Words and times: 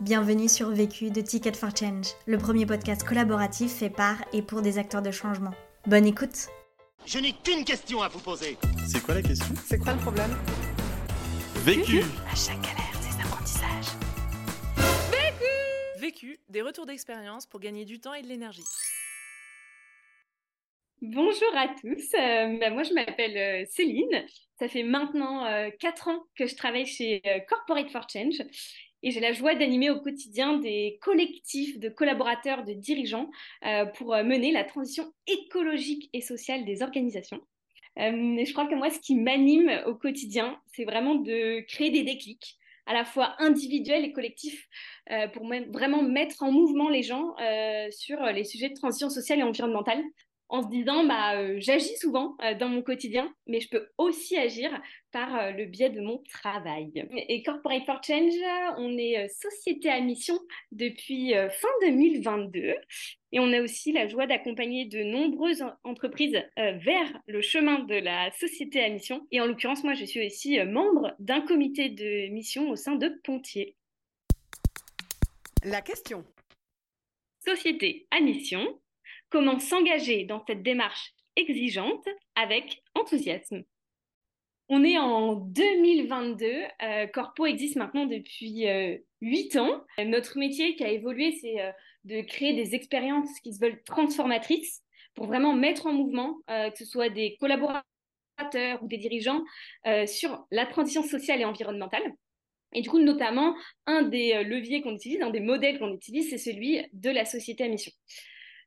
Bienvenue 0.00 0.48
sur 0.48 0.70
Vécu 0.70 1.10
de 1.10 1.20
Ticket 1.20 1.54
for 1.54 1.70
Change, 1.76 2.06
le 2.28 2.38
premier 2.38 2.66
podcast 2.66 3.02
collaboratif 3.02 3.78
fait 3.78 3.90
par 3.90 4.16
et 4.32 4.42
pour 4.42 4.62
des 4.62 4.78
acteurs 4.78 5.02
de 5.02 5.10
changement. 5.10 5.50
Bonne 5.88 6.06
écoute. 6.06 6.46
Je 7.04 7.18
n'ai 7.18 7.32
qu'une 7.32 7.64
question 7.64 8.00
à 8.00 8.06
vous 8.06 8.20
poser. 8.20 8.56
C'est 8.86 9.02
quoi 9.02 9.14
la 9.14 9.22
question? 9.22 9.52
C'est 9.64 9.78
quoi 9.78 9.94
le 9.94 9.98
problème? 9.98 10.30
Vécu. 11.64 12.02
À 12.30 12.36
chaque 12.36 12.60
galère, 12.60 12.94
ses 13.00 13.20
apprentissages. 13.20 13.98
Vécu, 15.98 16.38
des 16.48 16.62
retours 16.62 16.86
d'expérience 16.86 17.46
pour 17.46 17.58
gagner 17.58 17.84
du 17.84 17.98
temps 17.98 18.14
et 18.14 18.22
de 18.22 18.28
l'énergie. 18.28 18.62
Bonjour 21.02 21.56
à 21.56 21.68
tous, 21.80 22.14
euh, 22.14 22.58
bah, 22.58 22.70
moi 22.70 22.82
je 22.84 22.92
m'appelle 22.92 23.36
euh, 23.36 23.64
Céline, 23.70 24.24
ça 24.58 24.66
fait 24.68 24.82
maintenant 24.82 25.44
euh, 25.46 25.70
4 25.78 26.08
ans 26.08 26.24
que 26.36 26.46
je 26.46 26.56
travaille 26.56 26.86
chez 26.86 27.22
euh, 27.24 27.38
Corporate 27.48 27.90
for 27.90 28.08
Change 28.12 28.42
et 29.02 29.10
j'ai 29.10 29.20
la 29.20 29.32
joie 29.32 29.54
d'animer 29.54 29.90
au 29.90 30.00
quotidien 30.00 30.58
des 30.58 30.98
collectifs 31.02 31.78
de 31.78 31.88
collaborateurs, 31.88 32.64
de 32.64 32.72
dirigeants 32.72 33.30
euh, 33.64 33.86
pour 33.86 34.14
euh, 34.14 34.24
mener 34.24 34.52
la 34.52 34.64
transition 34.64 35.12
écologique 35.26 36.10
et 36.12 36.20
sociale 36.20 36.64
des 36.64 36.82
organisations. 36.82 37.40
Euh, 37.98 38.44
je 38.44 38.52
crois 38.52 38.66
que 38.66 38.74
moi 38.74 38.90
ce 38.90 39.00
qui 39.00 39.14
m'anime 39.14 39.70
au 39.86 39.94
quotidien, 39.94 40.60
c'est 40.66 40.84
vraiment 40.84 41.16
de 41.16 41.60
créer 41.66 41.90
des 41.90 42.02
déclics 42.02 42.58
à 42.86 42.94
la 42.94 43.04
fois 43.04 43.34
individuels 43.38 44.04
et 44.04 44.12
collectifs 44.12 44.66
euh, 45.10 45.28
pour 45.28 45.46
vraiment 45.46 46.02
mettre 46.02 46.42
en 46.42 46.50
mouvement 46.50 46.88
les 46.88 47.02
gens 47.02 47.34
sur 47.90 48.22
les 48.26 48.44
sujets 48.44 48.70
de 48.70 48.74
transition 48.74 49.10
sociale 49.10 49.40
et 49.40 49.42
environnementale 49.42 50.02
en 50.50 50.62
se 50.62 50.68
disant 50.68 51.04
bah 51.04 51.36
euh, 51.36 51.56
j'agis 51.58 51.96
souvent 51.98 52.36
euh, 52.42 52.54
dans 52.54 52.68
mon 52.68 52.82
quotidien, 52.82 53.32
mais 53.46 53.60
je 53.60 53.68
peux 53.68 53.88
aussi 53.98 54.36
agir 54.36 54.70
par 55.12 55.34
euh, 55.36 55.50
le 55.50 55.66
biais 55.66 55.90
de 55.90 56.00
mon 56.00 56.22
travail. 56.30 56.90
Et 57.28 57.42
Corporate 57.42 57.84
for 57.84 58.00
Change, 58.02 58.32
on 58.78 58.96
est 58.96 59.28
société 59.28 59.90
à 59.90 60.00
mission 60.00 60.38
depuis 60.72 61.32
fin 61.32 61.68
2022 61.82 62.74
et 63.32 63.40
on 63.40 63.52
a 63.52 63.60
aussi 63.60 63.92
la 63.92 64.08
joie 64.08 64.26
d'accompagner 64.26 64.86
de 64.86 65.02
nombreuses 65.02 65.62
en- 65.62 65.74
entreprises 65.84 66.38
vers 66.56 67.20
le 67.26 67.42
chemin 67.42 67.80
de 67.80 67.94
la 67.96 68.30
société 68.32 68.82
à 68.82 68.88
mission. 68.88 69.26
Et 69.30 69.40
en 69.40 69.46
l'occurrence, 69.46 69.84
moi, 69.84 69.94
je 69.94 70.04
suis 70.06 70.24
aussi 70.24 70.58
membre 70.64 71.14
d'un 71.18 71.42
comité 71.42 71.90
de 71.90 72.28
mission 72.32 72.70
au 72.70 72.76
sein 72.76 72.96
de 72.96 73.08
Pontier. 73.24 73.76
La 75.64 75.82
question. 75.82 76.24
Société 77.44 78.06
à 78.10 78.20
mission, 78.20 78.80
comment 79.30 79.58
s'engager 79.58 80.24
dans 80.24 80.44
cette 80.46 80.62
démarche 80.62 81.12
exigeante 81.36 82.04
avec 82.34 82.82
enthousiasme. 82.94 83.62
On 84.70 84.84
est 84.84 84.98
en 84.98 85.34
2022, 85.34 86.46
euh, 86.82 87.06
Corpo 87.06 87.46
existe 87.46 87.76
maintenant 87.76 88.04
depuis 88.04 88.68
euh, 88.68 88.98
8 89.22 89.56
ans. 89.56 89.82
Notre 90.04 90.38
métier 90.38 90.76
qui 90.76 90.84
a 90.84 90.90
évolué, 90.90 91.32
c'est 91.40 91.60
euh, 91.62 91.70
de 92.04 92.20
créer 92.20 92.52
des 92.52 92.74
expériences 92.74 93.40
qui 93.40 93.54
se 93.54 93.60
veulent 93.60 93.82
transformatrices 93.84 94.82
pour 95.14 95.26
vraiment 95.26 95.54
mettre 95.54 95.86
en 95.86 95.94
mouvement, 95.94 96.38
euh, 96.50 96.70
que 96.70 96.76
ce 96.76 96.84
soit 96.84 97.08
des 97.08 97.38
collaborateurs 97.40 97.82
ou 98.82 98.88
des 98.88 98.98
dirigeants, 98.98 99.42
sur 100.06 100.46
la 100.52 100.64
transition 100.64 101.02
sociale 101.02 101.40
et 101.40 101.44
environnementale. 101.44 102.14
Et 102.72 102.82
du 102.82 102.88
coup, 102.88 103.00
notamment, 103.00 103.56
un 103.86 104.02
des 104.02 104.44
leviers 104.44 104.80
qu'on 104.80 104.94
utilise, 104.94 105.20
un 105.22 105.30
des 105.30 105.40
modèles 105.40 105.80
qu'on 105.80 105.92
utilise, 105.92 106.30
c'est 106.30 106.38
celui 106.38 106.80
de 106.92 107.10
la 107.10 107.24
société 107.24 107.64
à 107.64 107.68
mission. 107.68 107.90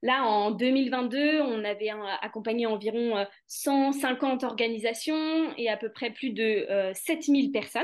Là, 0.03 0.23
en 0.23 0.51
2022, 0.51 1.41
on 1.41 1.63
avait 1.63 1.89
un- 1.91 2.17
accompagné 2.21 2.65
environ 2.65 3.17
euh, 3.17 3.25
150 3.47 4.43
organisations 4.43 5.53
et 5.57 5.69
à 5.69 5.77
peu 5.77 5.91
près 5.91 6.11
plus 6.11 6.31
de 6.31 6.65
euh, 6.69 6.91
7000 6.93 7.51
personnes. 7.51 7.83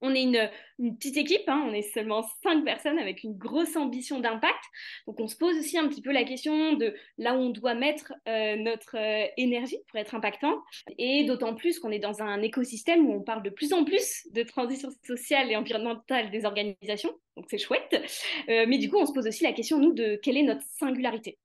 On 0.00 0.14
est 0.14 0.22
une, 0.22 0.48
petite 0.94 1.16
équipe, 1.16 1.48
hein, 1.48 1.64
on 1.68 1.72
est 1.72 1.82
seulement 1.82 2.22
5 2.44 2.64
personnes 2.64 2.98
avec 2.98 3.24
une 3.24 3.36
grosse 3.36 3.76
ambition 3.76 4.20
d'impact. 4.20 4.62
Donc, 5.06 5.18
on 5.18 5.26
se 5.26 5.36
pose 5.36 5.58
aussi 5.58 5.76
un 5.76 5.88
petit 5.88 6.02
peu 6.02 6.12
la 6.12 6.22
question 6.22 6.74
de 6.74 6.94
là 7.16 7.34
où 7.34 7.38
on 7.38 7.50
doit 7.50 7.74
mettre 7.74 8.12
euh, 8.28 8.54
notre 8.56 8.96
euh, 8.96 9.26
énergie 9.36 9.78
pour 9.88 9.98
être 9.98 10.14
impactant. 10.14 10.62
Et 10.98 11.24
d'autant 11.24 11.54
plus 11.56 11.80
qu'on 11.80 11.90
est 11.90 11.98
dans 11.98 12.22
un 12.22 12.42
écosystème 12.42 13.08
où 13.08 13.12
on 13.12 13.22
parle 13.22 13.42
de 13.42 13.50
plus 13.50 13.72
en 13.72 13.84
plus 13.84 14.28
de 14.32 14.44
transition 14.44 14.90
sociale 15.04 15.50
et 15.50 15.56
environnementale 15.56 16.30
des 16.30 16.44
organisations. 16.44 17.12
Donc, 17.36 17.46
c'est 17.48 17.58
chouette. 17.58 18.00
Euh, 18.48 18.66
mais 18.68 18.78
du 18.78 18.88
coup, 18.88 18.98
on 18.98 19.06
se 19.06 19.12
pose 19.12 19.26
aussi 19.26 19.42
la 19.42 19.52
question, 19.52 19.78
nous, 19.78 19.92
de 19.92 20.18
quelle 20.22 20.36
est 20.36 20.42
notre 20.42 20.62
singularité. 20.78 21.38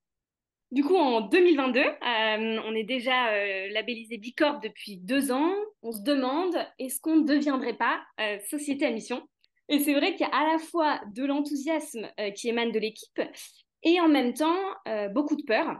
Du 0.70 0.82
coup, 0.84 0.96
en 0.96 1.22
2022, 1.22 1.80
euh, 1.80 2.60
on 2.64 2.74
est 2.74 2.84
déjà 2.84 3.30
labellisé 3.68 4.16
Bicorp 4.18 4.60
depuis 4.60 4.96
deux 4.96 5.30
ans. 5.30 5.54
On 5.86 5.92
se 5.92 6.00
demande, 6.00 6.56
est-ce 6.78 6.98
qu'on 6.98 7.16
ne 7.16 7.26
deviendrait 7.26 7.76
pas 7.76 8.00
euh, 8.18 8.38
société 8.48 8.86
à 8.86 8.90
mission? 8.90 9.22
Et 9.68 9.80
c'est 9.80 9.92
vrai 9.92 10.12
qu'il 10.12 10.26
y 10.26 10.30
a 10.30 10.34
à 10.34 10.52
la 10.54 10.58
fois 10.58 10.98
de 11.14 11.26
l'enthousiasme 11.26 12.08
euh, 12.18 12.30
qui 12.30 12.48
émane 12.48 12.72
de 12.72 12.78
l'équipe 12.78 13.20
et 13.82 14.00
en 14.00 14.08
même 14.08 14.32
temps 14.32 14.62
euh, 14.88 15.08
beaucoup 15.08 15.36
de 15.36 15.42
peur. 15.42 15.76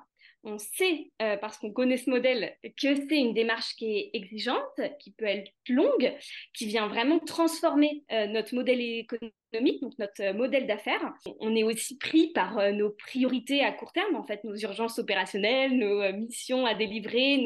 On 0.47 0.59
sait, 0.59 1.11
parce 1.41 1.57
qu'on 1.57 1.73
connaît 1.73 1.97
ce 1.97 2.11
modèle, 2.11 2.55
que 2.63 2.95
c'est 2.95 3.17
une 3.17 3.33
démarche 3.33 3.77
qui 3.77 3.97
est 3.97 4.11
exigeante, 4.13 4.79
qui 5.01 5.11
peut 5.13 5.25
être 5.25 5.51
longue, 5.71 6.15
qui 6.53 6.67
vient 6.67 6.87
vraiment 6.87 7.19
transformer 7.19 8.05
notre 8.11 8.55
modèle 8.55 8.79
économique, 8.83 9.81
donc 9.81 9.95
notre 9.99 10.35
modèle 10.35 10.67
d'affaires. 10.67 11.15
On 11.41 11.57
est 11.57 11.63
aussi 11.63 11.97
pris 11.97 12.31
par 12.35 12.75
nos 12.75 12.91
priorités 12.91 13.63
à 13.65 13.73
court 13.73 13.93
terme, 13.93 14.17
en 14.17 14.27
fait, 14.27 14.45
nos 14.45 14.55
urgences 14.55 14.99
opérationnelles, 14.99 15.79
nos 15.79 16.13
missions 16.13 16.67
à 16.67 16.75
délivrer, 16.75 17.39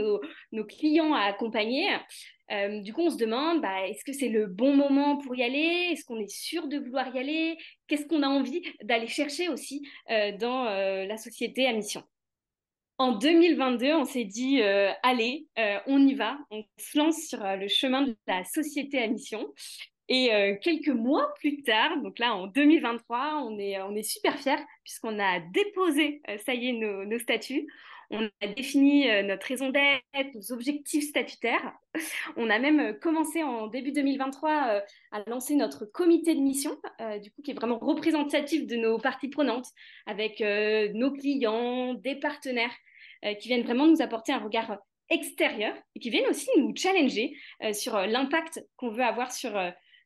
nos 0.51 0.65
clients 0.65 1.15
à 1.15 1.21
accompagner. 1.21 1.87
Euh, 2.51 2.81
du 2.81 2.93
coup, 2.93 3.03
on 3.03 3.11
se 3.11 3.17
demande, 3.17 3.61
bah, 3.61 3.87
est-ce 3.89 4.05
que 4.05 4.13
c'est 4.13 4.29
le 4.29 4.47
bon 4.47 4.75
moment 4.75 5.19
pour 5.19 5.35
y 5.37 5.43
aller? 5.43 5.91
Est-ce 5.93 6.05
qu'on 6.05 6.19
est 6.19 6.31
sûr 6.31 6.69
de 6.69 6.79
vouloir 6.79 7.15
y 7.15 7.19
aller? 7.19 7.59
Qu'est-ce 7.87 8.07
qu'on 8.07 8.23
a 8.23 8.29
envie 8.29 8.63
d'aller 8.83 9.07
chercher 9.07 9.49
aussi 9.49 9.87
euh, 10.11 10.33
dans 10.37 10.67
euh, 10.67 11.05
la 11.05 11.17
société 11.17 11.67
à 11.67 11.73
mission? 11.73 12.03
En 12.97 13.13
2022, 13.13 13.95
on 13.95 14.05
s'est 14.05 14.25
dit, 14.25 14.61
allez, 15.05 15.47
on 15.87 16.05
y 16.05 16.15
va, 16.15 16.37
on 16.51 16.65
se 16.79 16.99
lance 16.99 17.29
sur 17.29 17.39
le 17.39 17.69
chemin 17.69 18.03
de 18.03 18.17
la 18.27 18.43
société 18.43 19.01
à 19.01 19.07
mission. 19.07 19.55
Et 20.09 20.31
quelques 20.63 20.89
mois 20.89 21.33
plus 21.39 21.63
tard, 21.63 22.03
donc 22.03 22.19
là 22.19 22.35
en 22.35 22.49
2023, 22.49 23.45
on 23.47 23.57
est, 23.57 23.81
on 23.83 23.95
est 23.95 24.03
super 24.03 24.37
fiers 24.37 24.65
puisqu'on 24.83 25.17
a 25.21 25.39
déposé, 25.39 26.23
ça 26.45 26.55
y 26.55 26.71
est, 26.71 26.73
nos 26.73 27.19
statuts. 27.21 27.69
On 28.11 28.27
a 28.41 28.47
défini 28.47 29.11
euh, 29.11 29.23
notre 29.23 29.47
raison 29.47 29.69
d'être, 29.69 30.35
nos 30.35 30.53
objectifs 30.53 31.11
statutaires. 31.11 31.75
On 32.37 32.49
a 32.49 32.59
même 32.59 32.81
euh, 32.81 32.93
commencé 32.95 33.43
en 33.43 33.67
début 33.67 33.93
2023 33.93 34.51
euh, 34.51 34.81
à 35.13 35.23
lancer 35.29 35.57
notre 35.57 35.85
comité 35.85 36.35
de 36.35 36.41
mission, 36.41 36.79
du 37.23 37.31
coup 37.31 37.43
qui 37.43 37.51
est 37.51 37.55
vraiment 37.55 37.79
représentatif 37.79 38.67
de 38.67 38.77
nos 38.77 38.99
parties 38.99 39.29
prenantes, 39.29 39.67
avec 40.07 40.41
nos 40.41 41.11
clients, 41.13 41.95
des 41.95 42.17
partenaires 42.17 42.75
qui 43.41 43.49
viennent 43.49 43.65
vraiment 43.65 43.87
nous 43.87 44.03
apporter 44.03 44.33
un 44.33 44.39
regard 44.39 44.79
extérieur 45.11 45.75
et 45.95 46.01
qui 46.01 46.11
viennent 46.11 46.29
aussi 46.29 46.49
nous 46.57 46.75
challenger 46.75 47.37
sur 47.73 47.99
l'impact 47.99 48.65
qu'on 48.77 48.91
veut 48.91 49.03
avoir 49.03 49.33
sur, 49.33 49.53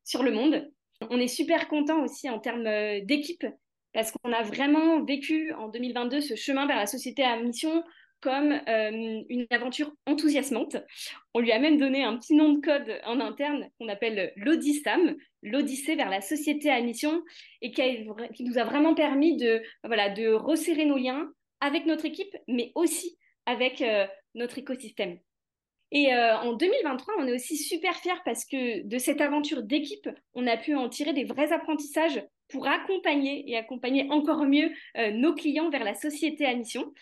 sur 0.04 0.22
le 0.22 0.32
monde. 0.32 0.70
On 1.10 1.18
est 1.18 1.28
super 1.28 1.68
content 1.68 2.02
aussi 2.02 2.30
en 2.30 2.38
termes 2.38 2.64
d'équipe 3.04 3.44
parce 3.92 4.10
qu'on 4.10 4.32
a 4.32 4.42
vraiment 4.42 5.02
vécu 5.04 5.52
en 5.52 5.68
2022 5.68 6.20
ce 6.20 6.34
chemin 6.34 6.66
vers 6.66 6.76
la 6.76 6.86
société 6.86 7.22
à 7.22 7.36
mission 7.36 7.84
comme 8.20 8.52
euh, 8.52 9.22
une 9.28 9.46
aventure 9.50 9.92
enthousiasmante. 10.06 10.76
On 11.34 11.40
lui 11.40 11.50
a 11.50 11.58
même 11.58 11.76
donné 11.76 12.04
un 12.04 12.16
petit 12.16 12.34
nom 12.34 12.52
de 12.52 12.60
code 12.60 13.00
en 13.04 13.18
interne 13.20 13.68
qu'on 13.78 13.88
appelle 13.88 14.32
l'Odyssam, 14.36 15.16
l'Odyssée 15.42 15.96
vers 15.96 16.08
la 16.08 16.20
société 16.20 16.70
à 16.70 16.80
mission, 16.80 17.22
et 17.62 17.72
qui, 17.72 18.06
nous 18.40 18.58
a 18.58 18.64
vraiment 18.64 18.94
permis 18.94 19.36
de 19.36 19.62
resserrer 20.34 20.84
nos 20.84 20.98
liens 20.98 21.32
avec 21.60 21.84
notre 21.84 22.04
équipe, 22.04 22.36
mais 22.46 22.70
aussi 22.76 23.18
avec 23.46 23.82
euh, 23.82 24.06
notre 24.34 24.58
écosystème. 24.58 25.18
Et 25.92 26.12
euh, 26.12 26.38
en 26.38 26.54
2023, 26.54 27.14
on 27.18 27.26
est 27.26 27.34
aussi 27.34 27.58
super 27.58 27.94
fiers 27.96 28.20
parce 28.24 28.46
que 28.46 28.82
de 28.82 28.98
cette 28.98 29.20
aventure 29.20 29.62
d'équipe, 29.62 30.08
on 30.34 30.46
a 30.46 30.56
pu 30.56 30.74
en 30.74 30.88
tirer 30.88 31.12
des 31.12 31.24
vrais 31.24 31.52
apprentissages 31.52 32.24
pour 32.48 32.66
accompagner 32.66 33.50
et 33.50 33.56
accompagner 33.58 34.06
encore 34.10 34.44
mieux 34.44 34.70
euh, 34.96 35.10
nos 35.10 35.34
clients 35.34 35.68
vers 35.68 35.84
la 35.84 35.94
société 35.94 36.46
à 36.46 36.54
mission. 36.54 36.92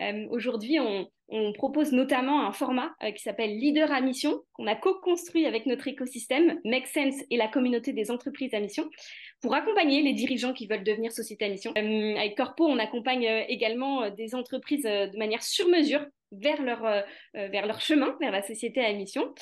Euh, 0.00 0.26
Aujourd'hui, 0.30 0.80
on, 0.80 1.06
propose 1.52 1.92
notamment 1.92 2.46
un 2.46 2.52
format 2.52 2.90
qui 3.14 3.22
s'appelle 3.22 3.50
Leader 3.50 3.92
à 3.92 4.00
mission, 4.00 4.40
qu'on 4.54 4.66
a 4.66 4.74
co-construit 4.74 5.44
avec 5.44 5.66
notre 5.66 5.86
écosystème, 5.86 6.58
Make 6.64 6.86
Sense 6.86 7.16
et 7.28 7.36
la 7.36 7.48
communauté 7.48 7.92
des 7.92 8.10
entreprises 8.10 8.54
à 8.54 8.60
mission, 8.60 8.88
pour 9.42 9.54
accompagner 9.54 10.00
les 10.00 10.14
dirigeants 10.14 10.54
qui 10.54 10.66
veulent 10.66 10.84
devenir 10.84 11.12
société 11.12 11.44
à 11.44 11.50
mission. 11.50 11.74
Avec 11.76 12.34
Corpo, 12.34 12.64
on 12.66 12.78
accompagne 12.78 13.26
également 13.46 14.08
des 14.08 14.34
entreprises 14.34 14.84
de 14.84 15.18
manière 15.18 15.42
sur 15.42 15.68
mesure 15.68 16.06
vers 16.32 16.62
leur, 16.62 16.84
euh, 16.84 17.00
euh, 17.36 17.48
vers 17.48 17.66
leur 17.66 17.80
chemin, 17.80 18.16
vers 18.20 18.30
la 18.30 18.42
société 18.42 18.80
à 18.80 18.92
mission, 18.92 19.34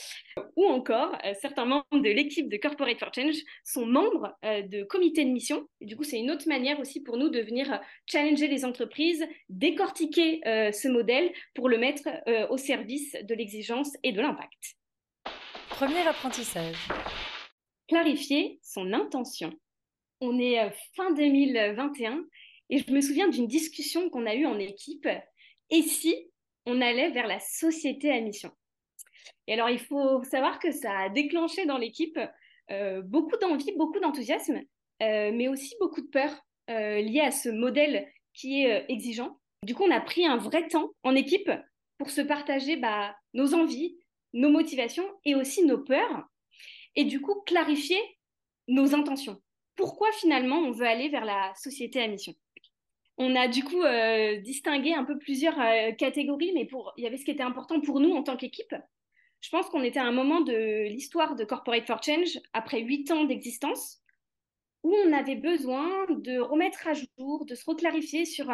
ou 0.56 0.67
encore 0.67 1.17
euh, 1.25 1.35
certains 1.41 1.65
membres 1.65 1.87
de 1.93 2.11
l'équipe 2.11 2.49
de 2.49 2.56
Corporate 2.56 2.99
for 2.99 3.12
Change 3.15 3.37
sont 3.65 3.87
membres 3.87 4.37
euh, 4.44 4.62
de 4.62 4.85
comités 4.85 5.25
de 5.25 5.31
mission. 5.31 5.67
Et 5.81 5.87
du 5.87 5.97
coup, 5.97 6.05
c'est 6.05 6.19
une 6.19 6.31
autre 6.31 6.49
manière 6.49 6.79
aussi 6.81 7.03
pour 7.03 7.17
nous 7.17 7.29
de 7.29 7.41
venir 7.41 7.81
challenger 8.06 8.49
les 8.49 8.65
entreprises, 8.65 9.27
décortiquer 9.49 10.41
ce 10.44 10.88
modèle 10.88 11.33
pour 11.55 11.69
le 11.69 11.79
mettre 11.79 12.09
au 12.50 12.56
service 12.56 13.17
de 13.23 13.35
l'exigence 13.35 13.91
et 14.03 14.12
de 14.12 14.21
l'impact. 14.21 14.77
Premier 15.71 16.06
apprentissage. 16.06 16.77
Clarifier 17.88 18.59
son 18.62 18.93
intention. 18.93 19.53
On 20.21 20.38
est 20.38 20.71
fin 20.94 21.12
2021 21.12 22.25
et 22.71 22.79
je 22.79 22.93
me 22.93 23.00
souviens 23.00 23.29
d'une 23.29 23.47
discussion 23.47 24.09
qu'on 24.11 24.27
a 24.27 24.35
eue 24.35 24.47
en 24.47 24.59
équipe. 24.59 25.09
Et 25.71 25.83
si 25.83 26.31
on 26.67 26.81
allait 26.81 27.11
vers 27.11 27.27
la 27.27 27.39
société 27.41 28.11
à 28.11 28.21
mission 28.21 28.51
Et 29.47 29.55
alors, 29.55 29.71
il 29.71 29.79
faut 29.79 30.23
savoir 30.25 30.59
que 30.59 30.73
ça 30.73 30.99
a 30.99 31.09
déclenché 31.09 31.65
dans 31.65 31.79
l'équipe 31.79 32.19
euh, 32.71 33.03
beaucoup 33.03 33.37
d'envie, 33.41 33.73
beaucoup 33.77 34.01
d'enthousiasme, 34.01 34.61
euh, 35.03 35.31
mais 35.33 35.49
aussi 35.49 35.75
beaucoup 35.81 36.01
de 36.01 36.09
peur 36.09 36.31
euh, 36.69 37.01
liée 37.01 37.21
à 37.21 37.31
ce 37.31 37.49
modèle 37.49 38.09
qui 38.35 38.65
est 38.65 38.85
exigeant. 38.89 39.39
Du 39.63 39.75
coup, 39.75 39.85
on 39.85 39.91
a 39.91 40.01
pris 40.01 40.27
un 40.27 40.37
vrai 40.37 40.67
temps 40.69 40.91
en 41.03 41.15
équipe 41.15 41.51
pour 41.99 42.11
se 42.11 42.21
partager 42.21 42.77
bah, 42.77 43.17
nos 43.33 43.55
envies, 43.55 43.97
nos 44.35 44.51
motivations 44.51 45.09
et 45.25 45.35
aussi 45.35 45.65
nos 45.65 45.79
peurs, 45.79 46.25
et 46.95 47.05
du 47.05 47.21
coup 47.21 47.41
clarifier 47.47 47.99
nos 48.69 48.95
intentions. 48.95 49.41
Pourquoi 49.77 50.11
finalement 50.12 50.59
on 50.59 50.73
veut 50.73 50.87
aller 50.87 51.09
vers 51.09 51.25
la 51.25 51.55
société 51.55 52.03
à 52.03 52.09
mission? 52.09 52.35
On 53.19 53.35
a 53.35 53.49
du 53.49 53.65
coup 53.65 53.83
distingué 54.43 54.95
un 54.95 55.05
peu 55.05 55.19
plusieurs 55.19 55.57
catégories, 55.97 56.53
mais 56.55 56.67
pour, 56.67 56.93
il 56.97 57.05
y 57.05 57.07
avait 57.07 57.17
ce 57.17 57.25
qui 57.25 57.31
était 57.31 57.43
important 57.43 57.81
pour 57.81 58.01
nous 58.01 58.15
en 58.15 58.23
tant 58.23 58.37
qu'équipe. 58.37 58.75
Je 59.41 59.51
pense 59.51 59.69
qu'on 59.69 59.83
était 59.83 59.99
à 59.99 60.05
un 60.05 60.13
moment 60.13 60.41
de 60.41 60.89
l'histoire 60.89 61.35
de 61.35 61.45
Corporate 61.45 61.87
for 61.87 62.03
Change, 62.03 62.39
après 62.53 62.81
huit 62.81 63.11
ans 63.11 63.25
d'existence, 63.25 64.03
où 64.83 64.95
on 65.07 65.13
avait 65.13 65.37
besoin 65.37 65.89
de 66.11 66.39
remettre 66.39 66.87
à 66.87 66.93
jour, 66.93 67.47
de 67.47 67.55
se 67.55 67.65
reclarifier 67.65 68.25
sur 68.25 68.53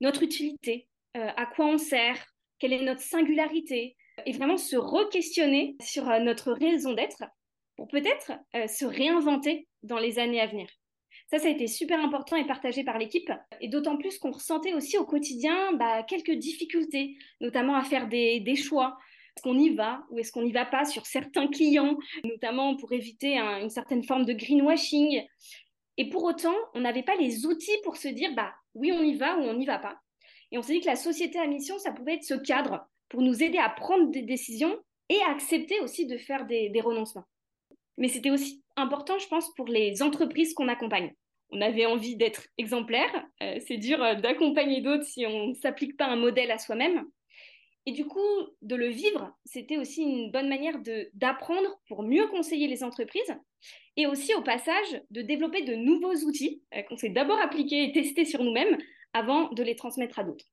notre 0.00 0.22
utilité, 0.22 0.88
à 1.14 1.46
quoi 1.46 1.66
on 1.66 1.78
sert, 1.78 2.34
quelle 2.58 2.72
est 2.72 2.82
notre 2.82 3.00
singularité, 3.00 3.96
et 4.26 4.32
vraiment 4.32 4.56
se 4.56 4.76
re-questionner 4.76 5.76
sur 5.80 6.08
euh, 6.08 6.18
notre 6.20 6.52
raison 6.52 6.92
d'être 6.92 7.24
pour 7.76 7.88
peut-être 7.88 8.32
euh, 8.54 8.66
se 8.66 8.84
réinventer 8.84 9.68
dans 9.82 9.98
les 9.98 10.18
années 10.18 10.40
à 10.40 10.46
venir. 10.46 10.68
Ça, 11.26 11.38
ça 11.38 11.48
a 11.48 11.50
été 11.50 11.66
super 11.66 11.98
important 12.00 12.36
et 12.36 12.46
partagé 12.46 12.84
par 12.84 12.98
l'équipe, 12.98 13.30
et 13.60 13.68
d'autant 13.68 13.96
plus 13.96 14.18
qu'on 14.18 14.30
ressentait 14.30 14.74
aussi 14.74 14.98
au 14.98 15.04
quotidien 15.04 15.72
bah, 15.72 16.02
quelques 16.02 16.32
difficultés, 16.32 17.16
notamment 17.40 17.76
à 17.76 17.82
faire 17.82 18.08
des, 18.08 18.56
choix. 18.56 18.98
Est-ce 19.36 19.42
qu'on 19.42 19.58
y 19.58 19.70
va 19.70 20.04
ou 20.10 20.18
est-ce 20.18 20.30
qu'on 20.30 20.42
n'y 20.42 20.52
va 20.52 20.64
pas 20.64 20.84
sur 20.84 21.06
certains 21.06 21.48
clients, 21.48 21.96
notamment 22.24 22.76
pour 22.76 22.92
éviter 22.92 23.38
une 23.38 23.70
certaine 23.70 24.04
forme 24.04 24.24
de 24.24 24.32
greenwashing? 24.32 25.22
Et 25.96 26.08
pour 26.08 26.24
autant, 26.24 26.54
on 26.74 26.80
n'avait 26.80 27.02
pas 27.02 27.16
les 27.16 27.46
outils 27.46 27.78
pour 27.82 27.96
se 27.96 28.08
dire, 28.08 28.34
bah 28.34 28.52
oui, 28.74 28.92
on 28.92 29.02
y 29.02 29.14
va 29.14 29.36
ou 29.38 29.42
on 29.42 29.54
n'y 29.54 29.66
va 29.66 29.78
pas. 29.78 29.98
Et 30.52 30.58
on 30.58 30.62
s'est 30.62 30.74
dit 30.74 30.80
que 30.80 30.86
la 30.86 30.96
société 30.96 31.38
à 31.38 31.46
mission, 31.46 31.78
ça 31.78 31.92
pouvait 31.92 32.14
être 32.14 32.24
ce 32.24 32.34
cadre 32.34 32.86
pour 33.08 33.22
nous 33.22 33.42
aider 33.42 33.58
à 33.58 33.70
prendre 33.70 34.10
des 34.10 34.22
décisions 34.22 34.76
et 35.08 35.20
à 35.22 35.32
accepter 35.32 35.80
aussi 35.80 36.06
de 36.06 36.16
faire 36.16 36.46
des, 36.46 36.80
renoncements. 36.80 37.24
Mais 37.98 38.08
c'était 38.08 38.30
aussi 38.30 38.62
important, 38.76 39.18
je 39.18 39.28
pense, 39.28 39.52
pour 39.54 39.66
les 39.66 40.02
entreprises 40.02 40.54
qu'on 40.54 40.68
accompagne. 40.68 41.12
On 41.50 41.60
avait 41.60 41.86
envie 41.86 42.16
d'être 42.16 42.46
exemplaire. 42.58 43.10
Euh, 43.42 43.58
c'est 43.66 43.76
dur 43.76 44.02
euh, 44.02 44.14
d'accompagner 44.14 44.80
d'autres 44.80 45.04
si 45.04 45.26
on 45.26 45.48
ne 45.48 45.54
s'applique 45.54 45.96
pas 45.96 46.06
un 46.06 46.16
modèle 46.16 46.50
à 46.50 46.58
soi-même. 46.58 47.04
Et 47.86 47.92
du 47.92 48.06
coup, 48.06 48.20
de 48.62 48.76
le 48.76 48.88
vivre, 48.88 49.30
c'était 49.44 49.76
aussi 49.76 50.02
une 50.02 50.30
bonne 50.30 50.48
manière 50.48 50.78
d'apprendre 51.12 51.78
pour 51.86 52.02
mieux 52.02 52.26
conseiller 52.28 52.66
les 52.66 52.82
entreprises 52.82 53.34
et 53.96 54.06
aussi 54.06 54.34
au 54.34 54.42
passage 54.42 55.02
de 55.10 55.20
développer 55.20 55.62
de 55.62 55.74
nouveaux 55.74 56.14
outils 56.26 56.62
euh, 56.74 56.82
qu'on 56.82 56.96
s'est 56.96 57.10
d'abord 57.10 57.38
appliqués 57.38 57.84
et 57.84 57.92
testés 57.92 58.24
sur 58.24 58.42
nous-mêmes 58.42 58.78
avant 59.12 59.50
de 59.52 59.62
les 59.62 59.76
transmettre 59.76 60.18
à 60.18 60.24
d'autres. 60.24 60.46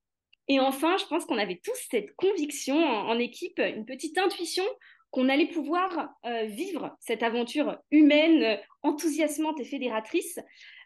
Et 0.47 0.59
enfin, 0.59 0.97
je 0.97 1.05
pense 1.05 1.25
qu'on 1.25 1.37
avait 1.37 1.61
tous 1.63 1.77
cette 1.89 2.13
conviction 2.15 2.75
en, 2.75 3.17
équipe, 3.17 3.59
une 3.59 3.85
petite 3.85 4.17
intuition 4.17 4.65
qu'on 5.11 5.29
allait 5.29 5.47
pouvoir 5.47 6.13
euh, 6.25 6.45
vivre 6.45 6.95
cette 6.99 7.23
aventure 7.23 7.77
humaine, 7.91 8.59
enthousiasmante 8.81 9.59
et 9.59 9.65
fédératrice 9.65 10.39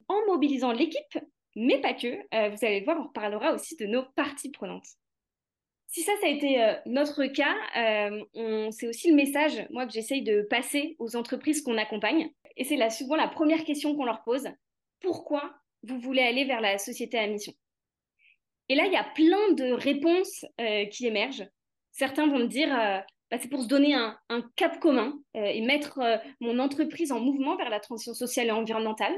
en 0.07 0.25
mobilisant 0.27 0.71
l'équipe, 0.71 1.17
mais 1.55 1.79
pas 1.79 1.93
que. 1.93 2.07
Euh, 2.33 2.49
vous 2.49 2.65
allez 2.65 2.81
voir, 2.81 2.99
on 2.99 3.07
reparlera 3.07 3.53
aussi 3.53 3.75
de 3.75 3.85
nos 3.85 4.03
parties 4.15 4.51
prenantes. 4.51 4.87
Si 5.87 6.01
ça, 6.01 6.11
ça 6.19 6.27
a 6.27 6.29
été 6.29 6.61
euh, 6.61 6.73
notre 6.85 7.25
cas, 7.27 7.55
c'est 8.71 8.87
aussi 8.87 9.09
le 9.09 9.15
message, 9.15 9.65
que 9.67 9.91
j'essaye 9.91 10.23
de 10.23 10.41
passer 10.41 10.95
aux 10.99 11.15
entreprises 11.15 11.61
qu'on 11.61 11.77
accompagne. 11.77 12.29
Et 12.57 12.63
c'est 12.63 12.75
là 12.75 12.89
souvent 12.89 13.15
la 13.15 13.27
première 13.27 13.63
question 13.63 13.95
qu'on 13.95 14.05
leur 14.05 14.23
pose. 14.23 14.47
Pourquoi 14.99 15.55
vous 15.83 15.99
voulez 15.99 16.23
aller 16.23 16.45
vers 16.45 16.61
la 16.61 16.77
société 16.77 17.17
à 17.17 17.27
mission? 17.27 17.53
Et 18.69 18.75
là, 18.75 18.85
il 18.85 18.93
y 18.93 18.97
a 18.97 19.03
plein 19.03 19.51
de 19.53 19.71
réponses 19.71 20.45
euh, 20.59 20.85
qui 20.85 21.05
émergent. 21.05 21.47
Certains 21.91 22.27
vont 22.27 22.39
me 22.39 22.47
dire, 22.47 22.73
euh, 22.77 22.99
bah, 23.31 23.37
c'est 23.39 23.49
pour 23.49 23.63
se 23.63 23.67
donner 23.67 23.93
un, 23.93 24.17
cap 24.55 24.79
commun 24.79 25.19
euh, 25.35 25.45
et 25.45 25.61
mettre 25.61 25.99
mon 26.39 26.59
entreprise 26.59 27.11
en 27.11 27.19
mouvement 27.19 27.55
vers 27.55 27.69
la 27.69 27.79
transition 27.79 28.13
sociale 28.13 28.47
et 28.47 28.51
environnementale. 28.51 29.13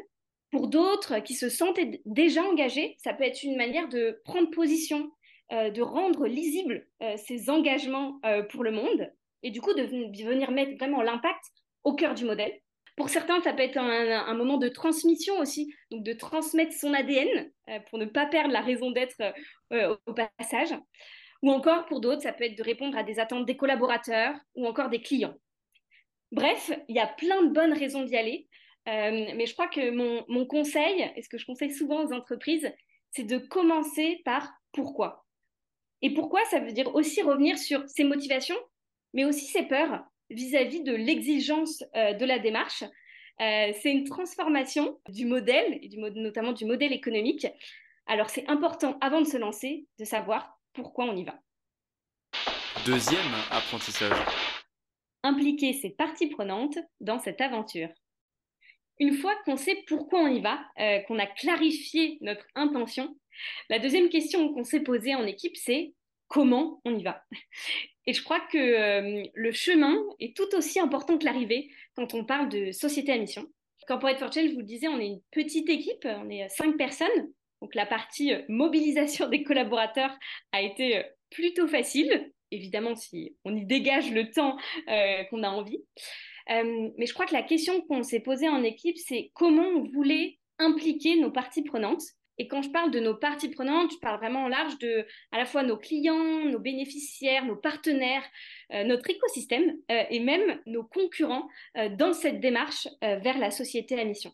Pour 0.51 0.67
d'autres 0.69 1.19
qui 1.19 1.33
se 1.33 1.49
sentent 1.49 1.79
déjà 2.05 2.41
engagés, 2.43 2.95
ça 2.99 3.13
peut 3.13 3.25
être 3.25 3.43
une 3.43 3.57
manière 3.57 3.89
de 3.89 4.21
prendre 4.23 4.49
position, 4.49 5.11
de 5.51 5.81
rendre 5.81 6.25
lisibles 6.25 6.87
ces 7.17 7.49
engagements 7.49 8.21
pour 8.49 8.63
le 8.63 8.71
monde 8.71 9.11
et 9.43 9.51
du 9.51 9.59
coup 9.59 9.73
de 9.73 9.83
venir 9.83 10.51
mettre 10.51 10.77
vraiment 10.77 11.01
l'impact 11.01 11.43
au 11.83 11.95
cœur 11.95 12.13
du 12.13 12.25
modèle. 12.25 12.53
Pour 12.97 13.09
certains, 13.09 13.39
ça 13.41 13.53
peut 13.53 13.61
être 13.61 13.77
un, 13.77 14.33
moment 14.33 14.57
de 14.57 14.69
transmission 14.69 15.37
aussi, 15.37 15.71
donc 15.91 16.03
de 16.03 16.13
transmettre 16.13 16.73
son 16.73 16.93
ADN 16.93 17.51
euh, 17.69 17.79
pour 17.89 17.99
ne 17.99 18.05
pas 18.05 18.25
perdre 18.25 18.51
la 18.51 18.61
raison 18.61 18.89
d'être 18.89 19.21
euh, 19.71 19.95
au 20.07 20.13
passage. 20.13 20.75
Ou 21.43 21.51
encore, 21.51 21.85
pour 21.85 22.01
d'autres, 22.01 22.21
ça 22.21 22.33
peut 22.33 22.45
être 22.45 22.57
de 22.57 22.63
répondre 22.63 22.97
à 22.97 23.03
des 23.03 23.19
attentes 23.19 23.45
des 23.45 23.57
collaborateurs 23.57 24.35
ou 24.55 24.65
encore 24.67 24.89
des 24.89 25.01
clients. 25.01 25.35
Bref, 26.31 26.71
il 26.87 26.95
y 26.95 26.99
a 26.99 27.07
plein 27.07 27.43
de 27.43 27.53
bonnes 27.53 27.73
raisons 27.73 28.03
d'y 28.03 28.17
aller. 28.17 28.47
Euh, 28.87 29.33
mais 29.35 29.45
je 29.45 29.53
crois 29.53 29.67
que 29.67 29.91
mon, 29.91 30.23
mon, 30.29 30.45
conseil, 30.45 31.11
et 31.15 31.21
ce 31.21 31.27
que 31.27 31.37
je 31.37 31.45
conseille 31.45 31.71
souvent 31.71 32.05
aux 32.05 32.13
entreprises, 32.13 32.71
c'est 33.11 33.25
de 33.25 33.37
commencer 33.37 34.21
par 34.23 34.49
pourquoi. 34.71 35.25
Et 36.01 36.13
pourquoi, 36.13 36.43
ça 36.45 36.59
veut 36.59 36.71
dire 36.71 36.93
aussi 36.95 37.21
revenir 37.21 37.57
sur 37.57 37.87
ses 37.89 38.05
motivations, 38.05 38.57
mais 39.13 39.25
aussi 39.25 39.45
ses 39.45 39.63
peurs, 39.63 40.03
vis-à-vis 40.29 40.83
de 40.83 40.93
l'exigence 40.93 41.83
euh, 41.95 42.13
de 42.13 42.25
la 42.25 42.39
démarche. 42.39 42.83
Euh, 43.41 43.71
c'est 43.81 43.91
une 43.91 44.05
transformation 44.05 44.99
du 45.09 45.25
modèle, 45.25 45.79
et 45.81 45.89
notamment 46.15 46.53
du 46.53 46.65
modèle 46.65 46.93
économique. 46.93 47.47
Alors 48.05 48.29
c'est 48.29 48.47
important, 48.49 48.97
avant 49.01 49.21
de 49.21 49.27
se 49.27 49.37
lancer, 49.37 49.85
de 49.99 50.05
savoir 50.05 50.56
pourquoi 50.77 51.05
on 51.05 51.17
y 51.17 51.23
va. 51.23 51.39
Deuxième 52.85 53.33
apprentissage. 53.49 54.15
Impliquer 55.23 55.73
ses 55.73 55.89
parties 55.89 56.27
prenantes 56.27 56.77
dans 57.01 57.17
cette 57.17 57.41
aventure. 57.41 57.89
Une 58.99 59.15
fois 59.15 59.35
qu'on 59.43 59.57
sait 59.57 59.83
pourquoi 59.87 60.19
on 60.19 60.27
y 60.27 60.39
va, 60.39 60.59
euh, 60.79 60.99
qu'on 61.01 61.17
a 61.17 61.25
clarifié 61.25 62.19
notre 62.21 62.45
intention, 62.53 63.17
la 63.69 63.79
deuxième 63.79 64.09
question 64.09 64.53
qu'on 64.53 64.63
s'est 64.63 64.81
posée 64.81 65.15
en 65.15 65.25
équipe, 65.25 65.57
c'est 65.57 65.93
comment 66.27 66.79
on 66.85 66.95
y 66.95 67.03
va. 67.03 67.23
Et 68.05 68.13
je 68.13 68.23
crois 68.23 68.39
que 68.51 68.57
euh, 68.57 69.23
le 69.33 69.51
chemin 69.51 69.97
est 70.19 70.37
tout 70.37 70.55
aussi 70.55 70.79
important 70.79 71.17
que 71.17 71.25
l'arrivée 71.25 71.71
quand 71.95 72.13
on 72.13 72.23
parle 72.23 72.49
de 72.49 72.71
société 72.71 73.11
à 73.11 73.17
mission. 73.17 73.45
Corporate 73.87 74.19
for 74.19 74.31
Change, 74.31 74.49
je 74.49 74.53
vous 74.53 74.59
le 74.59 74.65
disais, 74.65 74.87
on 74.87 74.99
est 74.99 75.07
une 75.07 75.21
petite 75.31 75.69
équipe, 75.69 76.05
on 76.05 76.29
est 76.29 76.47
cinq 76.49 76.77
personnes. 76.77 77.31
Donc 77.61 77.75
la 77.75 77.85
partie 77.85 78.33
euh, 78.33 78.41
mobilisation 78.49 79.27
des 79.29 79.43
collaborateurs 79.43 80.17
a 80.51 80.61
été 80.61 80.97
euh, 80.97 81.03
plutôt 81.29 81.67
facile, 81.67 82.31
évidemment 82.51 82.95
si 82.95 83.35
on 83.43 83.55
y 83.55 83.65
dégage 83.65 84.11
le 84.11 84.31
temps 84.31 84.57
qu'on 85.29 85.43
a 85.43 85.49
envie. 85.49 85.83
mais 86.47 87.05
je 87.05 87.13
crois 87.13 87.25
que 87.25 87.33
la 87.33 87.43
question 87.43 87.81
qu'on 87.81 88.03
s'est 88.03 88.21
posée 88.21 88.47
en 88.47 88.63
équipe, 88.63 88.97
c'est 88.97 89.31
comment 89.33 89.67
on 89.67 89.83
voulait 89.83 90.39
impliquer 90.57 91.19
nos 91.19 91.29
parties 91.29 91.63
prenantes 91.63 92.03
et 92.37 92.47
quand 92.47 92.61
je 92.61 92.69
parle 92.69 92.91
de 92.91 92.99
nos 92.99 93.15
parties 93.15 93.49
prenantes, 93.49 93.91
je 93.91 93.97
parle 93.97 94.19
vraiment 94.19 94.43
en 94.43 94.47
large 94.47 94.77
de 94.77 95.05
à 95.31 95.37
la 95.37 95.45
fois 95.45 95.63
nos 95.63 95.77
clients, 95.77 96.45
nos 96.45 96.59
bénéficiaires, 96.59 97.45
nos 97.45 97.55
partenaires, 97.55 98.23
euh, 98.73 98.83
notre 98.83 99.09
écosystème 99.09 99.75
euh, 99.91 100.03
et 100.09 100.19
même 100.19 100.59
nos 100.65 100.83
concurrents 100.83 101.47
euh, 101.77 101.89
dans 101.89 102.13
cette 102.13 102.39
démarche 102.39 102.87
vers 103.01 103.37
la 103.37 103.51
société 103.51 103.99
à 103.99 104.05
mission. 104.05 104.31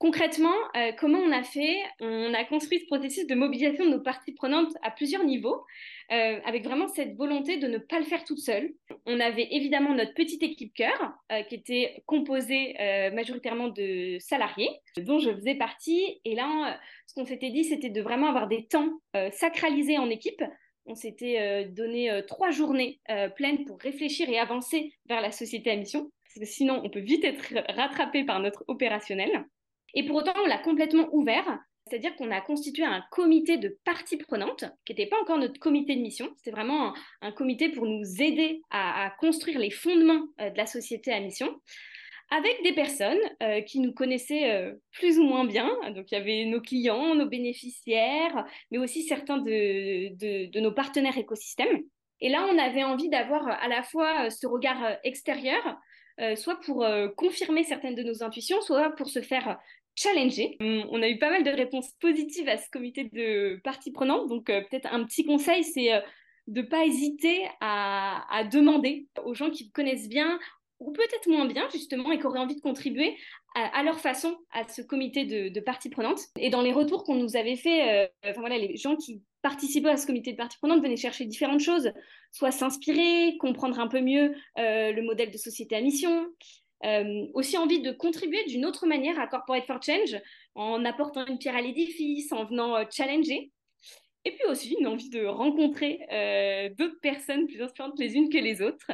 Concrètement, 0.00 0.56
comment 0.98 1.18
on 1.18 1.30
a 1.30 1.42
fait? 1.42 1.76
On 2.00 2.32
a 2.32 2.42
construit 2.44 2.80
ce 2.80 2.86
processus 2.86 3.26
de 3.26 3.34
mobilisation 3.34 3.84
de 3.84 3.90
nos 3.90 4.00
parties 4.00 4.32
prenantes 4.32 4.72
à 4.82 4.90
plusieurs 4.90 5.24
niveaux. 5.24 5.62
Euh, 6.12 6.40
avec 6.44 6.64
vraiment 6.64 6.88
cette 6.88 7.14
volonté 7.14 7.58
de 7.58 7.68
ne 7.68 7.78
pas 7.78 8.00
le 8.00 8.04
faire 8.04 8.24
toute 8.24 8.40
seule. 8.40 8.72
On 9.06 9.20
avait 9.20 9.46
évidemment 9.52 9.94
notre 9.94 10.12
petite 10.12 10.42
équipe 10.42 10.74
cœur, 10.74 11.12
euh, 11.30 11.44
qui 11.44 11.54
était 11.54 12.02
composée 12.06 12.74
euh, 12.80 13.12
majoritairement 13.12 13.68
de 13.68 14.16
salariés, 14.18 14.70
dont 14.96 15.20
je 15.20 15.30
faisais 15.30 15.54
partie. 15.54 16.20
Et 16.24 16.34
là, 16.34 16.80
ce 17.06 17.14
qu'on 17.14 17.24
s'était 17.24 17.50
dit, 17.50 17.62
c'était 17.62 17.90
de 17.90 18.02
vraiment 18.02 18.26
avoir 18.26 18.48
des 18.48 18.66
temps 18.66 18.90
sacralisés 19.32 19.98
en 19.98 20.10
équipe. 20.10 20.42
On 20.86 20.96
s'était 20.96 21.66
donné 21.66 22.22
trois 22.26 22.50
journées 22.50 23.00
pleines 23.36 23.64
pour 23.64 23.78
réfléchir 23.78 24.28
et 24.28 24.38
avancer 24.38 24.92
vers 25.08 25.20
la 25.20 25.30
société 25.30 25.70
à 25.70 25.76
mission, 25.76 26.10
parce 26.24 26.40
que 26.40 26.52
sinon, 26.52 26.80
on 26.84 26.90
peut 26.90 27.00
vite 27.00 27.24
être 27.24 27.54
rattrapé 27.68 28.24
par 28.24 28.40
notre 28.40 28.64
opérationnel. 28.66 29.44
Et 29.94 30.04
pour 30.06 30.16
autant, 30.16 30.32
on 30.42 30.46
l'a 30.46 30.58
complètement 30.58 31.08
ouvert 31.12 31.58
c'est-à-dire 31.90 32.14
qu'on 32.16 32.30
a 32.30 32.40
constitué 32.40 32.84
un 32.84 33.02
comité 33.10 33.56
de 33.56 33.76
parties 33.84 34.16
prenantes, 34.16 34.64
qui 34.84 34.92
n'était 34.92 35.06
pas 35.06 35.20
encore 35.20 35.38
notre 35.38 35.58
comité 35.58 35.96
de 35.96 36.00
mission, 36.00 36.32
c'était 36.36 36.52
vraiment 36.52 36.94
un, 37.20 37.32
comité 37.32 37.68
pour 37.68 37.84
nous 37.84 38.22
aider 38.22 38.62
à, 38.70 39.12
construire 39.18 39.58
les 39.58 39.70
fondements 39.70 40.22
euh, 40.40 40.50
de 40.50 40.56
la 40.56 40.66
société 40.66 41.12
à 41.12 41.20
mission, 41.20 41.52
avec 42.30 42.62
des 42.62 42.72
personnes 42.74 43.18
euh, 43.42 43.60
qui 43.62 43.80
nous 43.80 43.92
connaissaient 43.92 44.52
euh, 44.52 44.72
plus 44.92 45.18
ou 45.18 45.24
moins 45.24 45.44
bien. 45.44 45.68
Donc, 45.90 46.12
il 46.12 46.14
y 46.14 46.18
avait 46.18 46.44
nos 46.44 46.60
clients, 46.60 47.16
nos 47.16 47.26
bénéficiaires, 47.26 48.44
mais 48.70 48.78
aussi 48.78 49.02
certains 49.02 49.38
de, 49.38 50.60
nos 50.60 50.72
partenaires 50.72 51.18
écosystèmes. 51.18 51.80
Et 52.20 52.28
là, 52.28 52.46
on 52.48 52.58
avait 52.58 52.84
envie 52.84 53.08
d'avoir 53.08 53.48
à 53.48 53.66
la 53.66 53.82
fois 53.82 54.30
ce 54.30 54.46
regard 54.46 54.98
extérieur, 55.04 55.78
soit 56.36 56.60
pour 56.60 56.86
confirmer 57.16 57.64
certaines 57.64 57.94
de 57.94 58.02
nos 58.02 58.22
intuitions, 58.22 58.60
soit 58.60 58.90
pour 58.90 59.08
se 59.08 59.22
faire 59.22 59.58
challenger. 59.94 60.56
On 60.60 61.02
a 61.02 61.08
eu 61.08 61.18
pas 61.18 61.30
mal 61.30 61.44
de 61.44 61.50
réponses 61.50 61.90
positives 62.00 62.48
à 62.48 62.56
ce 62.56 62.68
comité 62.70 63.04
de 63.04 63.60
parties 63.64 63.92
prenantes. 63.92 64.28
Donc, 64.28 64.46
peut-être 64.46 64.92
un 64.92 65.04
petit 65.04 65.24
conseil, 65.24 65.64
c'est 65.64 65.90
de 66.46 66.62
ne 66.62 66.66
pas 66.66 66.84
hésiter 66.84 67.46
à, 67.60 68.44
demander 68.50 69.06
aux 69.24 69.34
gens 69.34 69.50
qui 69.50 69.70
connaissent 69.70 70.08
bien 70.08 70.38
ou 70.80 70.92
peut-être 70.92 71.28
moins 71.28 71.44
bien 71.44 71.68
justement 71.70 72.10
et 72.10 72.18
qui 72.18 72.26
auraient 72.26 72.38
envie 72.38 72.56
de 72.56 72.60
contribuer 72.60 73.16
à, 73.54 73.82
leur 73.82 74.00
façon 74.00 74.36
à 74.52 74.66
ce 74.68 74.80
comité 74.82 75.24
de, 75.24 75.48
de 75.48 75.60
parties 75.60 75.90
prenantes. 75.90 76.20
Et 76.36 76.50
dans 76.50 76.62
les 76.62 76.72
retours 76.72 77.04
qu'on 77.04 77.16
nous 77.16 77.36
avait 77.36 77.56
fait, 77.56 78.04
euh, 78.04 78.08
enfin 78.24 78.40
voilà, 78.40 78.58
les 78.58 78.76
gens 78.76 78.96
qui 78.96 79.22
participaient 79.42 79.90
à 79.90 79.96
ce 79.96 80.06
comité 80.06 80.32
de 80.32 80.36
parties 80.36 80.58
prenantes 80.58 80.82
venaient 80.82 80.96
chercher 80.96 81.24
différentes 81.24 81.60
choses, 81.60 81.92
soit 82.32 82.50
s'inspirer, 82.50 83.36
comprendre 83.38 83.78
un 83.78 83.88
peu 83.88 84.00
mieux 84.00 84.34
euh, 84.58 84.92
le 84.92 85.02
modèle 85.02 85.30
de 85.30 85.38
société 85.38 85.76
à 85.76 85.80
mission, 85.80 86.26
euh, 86.84 87.26
aussi 87.34 87.56
envie 87.58 87.80
de 87.80 87.92
contribuer 87.92 88.44
d'une 88.44 88.64
autre 88.64 88.86
manière 88.86 89.18
à 89.18 89.26
Corporate 89.26 89.66
for 89.66 89.82
Change 89.82 90.20
en 90.54 90.84
apportant 90.84 91.26
une 91.26 91.38
pierre 91.38 91.56
à 91.56 91.60
l'édifice, 91.60 92.32
en 92.32 92.44
venant 92.44 92.76
challenger 92.90 93.52
et 94.24 94.32
puis 94.32 94.44
aussi 94.48 94.76
une 94.78 94.86
envie 94.86 95.08
de 95.08 95.24
rencontrer 95.24 96.00
euh, 96.12 96.68
d'autres 96.76 97.00
personnes 97.00 97.46
plus 97.46 97.62
inspirantes 97.62 97.98
les 97.98 98.14
unes 98.14 98.28
que 98.28 98.36
les 98.36 98.60
autres. 98.60 98.86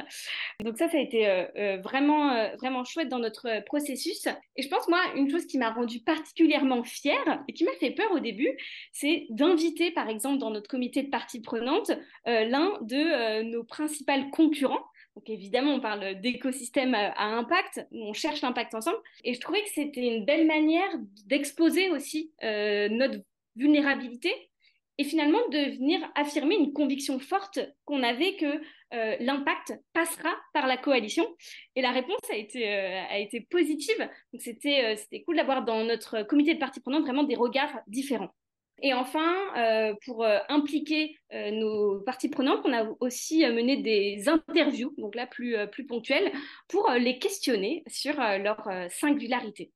Donc 0.63 0.77
ça, 0.77 0.87
ça 0.87 0.97
a 0.97 1.01
été 1.01 1.27
euh, 1.27 1.45
euh, 1.57 1.77
vraiment, 1.77 2.53
vraiment 2.55 2.83
chouette 2.85 3.09
dans 3.09 3.19
notre 3.19 3.63
processus. 3.65 4.27
Et 4.55 4.61
je 4.61 4.69
pense, 4.69 4.87
moi, 4.87 4.99
une 5.15 5.29
chose 5.29 5.45
qui 5.45 5.57
m'a 5.57 5.71
rendue 5.71 6.01
particulièrement 6.01 6.83
fière 6.83 7.43
et 7.47 7.53
qui 7.53 7.65
m'a 7.65 7.73
fait 7.79 7.91
peur 7.91 8.11
au 8.13 8.19
début, 8.19 8.57
c'est 8.93 9.25
d'inviter, 9.29 9.91
par 9.91 10.07
exemple, 10.07 10.37
dans 10.37 10.49
notre 10.49 10.69
comité 10.69 11.03
de 11.03 11.09
parties 11.09 11.41
prenantes, 11.41 11.91
l'un 12.25 12.77
de 12.81 13.43
nos 13.43 13.63
principaux 13.63 14.13
concurrents. 14.31 14.85
Donc 15.17 15.29
évidemment, 15.29 15.73
on 15.73 15.79
parle 15.79 16.21
d'écosystème 16.21 16.93
à 16.93 17.25
impact, 17.25 17.85
on 17.91 18.13
cherche 18.13 18.41
l'impact 18.41 18.75
ensemble. 18.75 18.99
Et 19.23 19.33
je 19.33 19.39
trouvais 19.39 19.63
que 19.63 19.69
c'était 19.73 20.05
une 20.05 20.25
belle 20.25 20.45
manière 20.45 20.89
d'exposer 21.25 21.89
aussi 21.89 22.31
notre 22.43 23.19
vulnérabilité 23.55 24.31
et 24.97 25.03
finalement 25.03 25.39
de 25.49 25.77
venir 25.77 25.99
affirmer 26.15 26.55
une 26.55 26.73
conviction 26.73 27.19
forte 27.19 27.59
qu'on 27.85 28.01
avait 28.03 28.35
que 28.35 28.61
euh, 28.93 29.15
l'impact 29.19 29.73
passera 29.93 30.29
par 30.53 30.65
la 30.65 30.77
coalition. 30.77 31.25
Et 31.75 31.81
la 31.81 31.91
réponse 31.91 32.19
a 32.31 32.35
été, 32.35 32.67
euh, 32.67 33.03
a 33.09 33.19
été 33.19 33.41
positive. 33.41 33.97
Donc 34.33 34.41
euh, 34.47 34.95
c'était 34.95 35.23
cool 35.25 35.35
d'avoir 35.35 35.63
dans 35.65 35.83
notre 35.83 36.23
comité 36.23 36.53
de 36.53 36.59
parties 36.59 36.79
prenantes 36.79 37.03
vraiment 37.03 37.23
des 37.23 37.35
regards 37.35 37.79
différents. 37.87 38.33
Et 38.81 38.93
enfin, 38.93 39.95
pour 40.05 40.25
impliquer 40.49 41.17
nos 41.31 41.99
parties 42.01 42.29
prenantes, 42.29 42.61
on 42.63 42.73
a 42.73 42.87
aussi 42.99 43.39
mené 43.47 43.77
des 43.77 44.29
interviews, 44.29 44.93
donc 44.97 45.15
là 45.15 45.25
plus, 45.25 45.55
ponctuelles, 45.87 46.31
pour 46.67 46.91
les 46.91 47.17
questionner 47.17 47.83
sur 47.87 48.15
leur 48.17 48.69
singularité. 48.89 49.71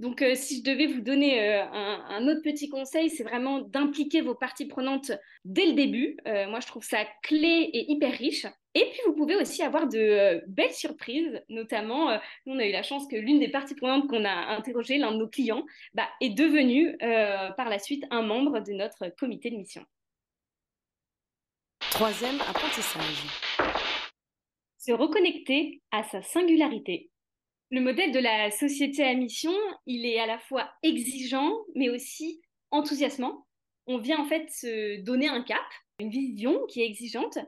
Donc, 0.00 0.22
euh, 0.22 0.34
si 0.34 0.58
je 0.58 0.62
devais 0.62 0.86
vous 0.86 1.02
donner 1.02 1.38
euh, 1.38 1.62
un, 1.62 2.26
autre 2.26 2.40
petit 2.40 2.70
conseil, 2.70 3.10
c'est 3.10 3.22
vraiment 3.22 3.60
d'impliquer 3.60 4.22
vos 4.22 4.34
parties 4.34 4.64
prenantes 4.64 5.12
dès 5.44 5.66
le 5.66 5.74
début. 5.74 6.16
Euh, 6.26 6.48
moi, 6.48 6.60
je 6.60 6.66
trouve 6.66 6.82
ça 6.82 7.04
clé 7.22 7.68
et 7.74 7.92
hyper 7.92 8.12
riche. 8.12 8.46
Et 8.74 8.88
puis, 8.90 9.00
vous 9.06 9.14
pouvez 9.14 9.36
aussi 9.36 9.62
avoir 9.62 9.88
de 9.88 10.42
belles 10.46 10.72
surprises, 10.72 11.42
notamment, 11.48 12.12
nous, 12.46 12.54
on 12.54 12.58
a 12.58 12.66
eu 12.66 12.72
la 12.72 12.84
chance 12.84 13.06
que 13.08 13.16
l'une 13.16 13.40
des 13.40 13.48
parties 13.48 13.74
prenantes 13.74 14.06
qu'on 14.08 14.24
a 14.24 14.32
interrogées, 14.56 14.98
l'un 14.98 15.12
de 15.12 15.16
nos 15.16 15.28
clients, 15.28 15.64
bah, 15.92 16.08
est 16.20 16.30
devenu 16.30 16.96
par 17.56 17.68
la 17.68 17.80
suite 17.80 18.04
un 18.10 18.22
membre 18.22 18.60
de 18.60 18.72
notre 18.72 19.08
comité 19.18 19.50
de 19.50 19.56
mission. 19.56 19.84
Troisième 21.90 22.40
apprentissage. 22.42 23.26
Se 24.78 24.92
reconnecter 24.92 25.82
à 25.90 26.04
sa 26.04 26.22
singularité 26.22 27.10
le 27.72 27.80
modèle 27.80 28.10
de 28.10 28.18
la 28.18 28.50
société 28.50 29.04
à 29.04 29.14
mission, 29.14 29.54
il 29.86 30.04
est 30.04 30.18
à 30.18 30.26
la 30.26 30.38
fois 30.38 30.68
exigeant, 30.82 31.56
mais 31.76 31.88
aussi 31.88 32.40
enthousiasmant. 32.72 33.46
On 33.86 33.98
vient 33.98 34.18
en 34.18 34.24
fait 34.24 34.50
se 34.50 35.00
donner 35.02 35.28
un 35.28 35.42
cap, 35.42 35.62
une 36.00 36.10
vision 36.10 36.66
qui 36.66 36.82
est 36.82 36.86
exigeante. 36.86 37.38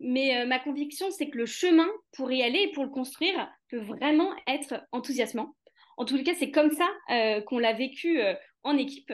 Mais 0.00 0.36
euh, 0.36 0.46
ma 0.46 0.58
conviction, 0.58 1.10
c'est 1.10 1.28
que 1.28 1.38
le 1.38 1.46
chemin 1.46 1.88
pour 2.12 2.30
y 2.30 2.42
aller 2.42 2.60
et 2.60 2.72
pour 2.72 2.84
le 2.84 2.90
construire 2.90 3.50
peut 3.68 3.80
vraiment 3.80 4.32
être 4.46 4.86
enthousiasmant. 4.92 5.54
En 5.96 6.04
tout 6.04 6.22
cas, 6.22 6.34
c'est 6.38 6.50
comme 6.50 6.70
ça 6.70 6.88
euh, 7.10 7.40
qu'on 7.42 7.58
l'a 7.58 7.72
vécu 7.72 8.20
euh, 8.20 8.34
en 8.62 8.76
équipe, 8.76 9.12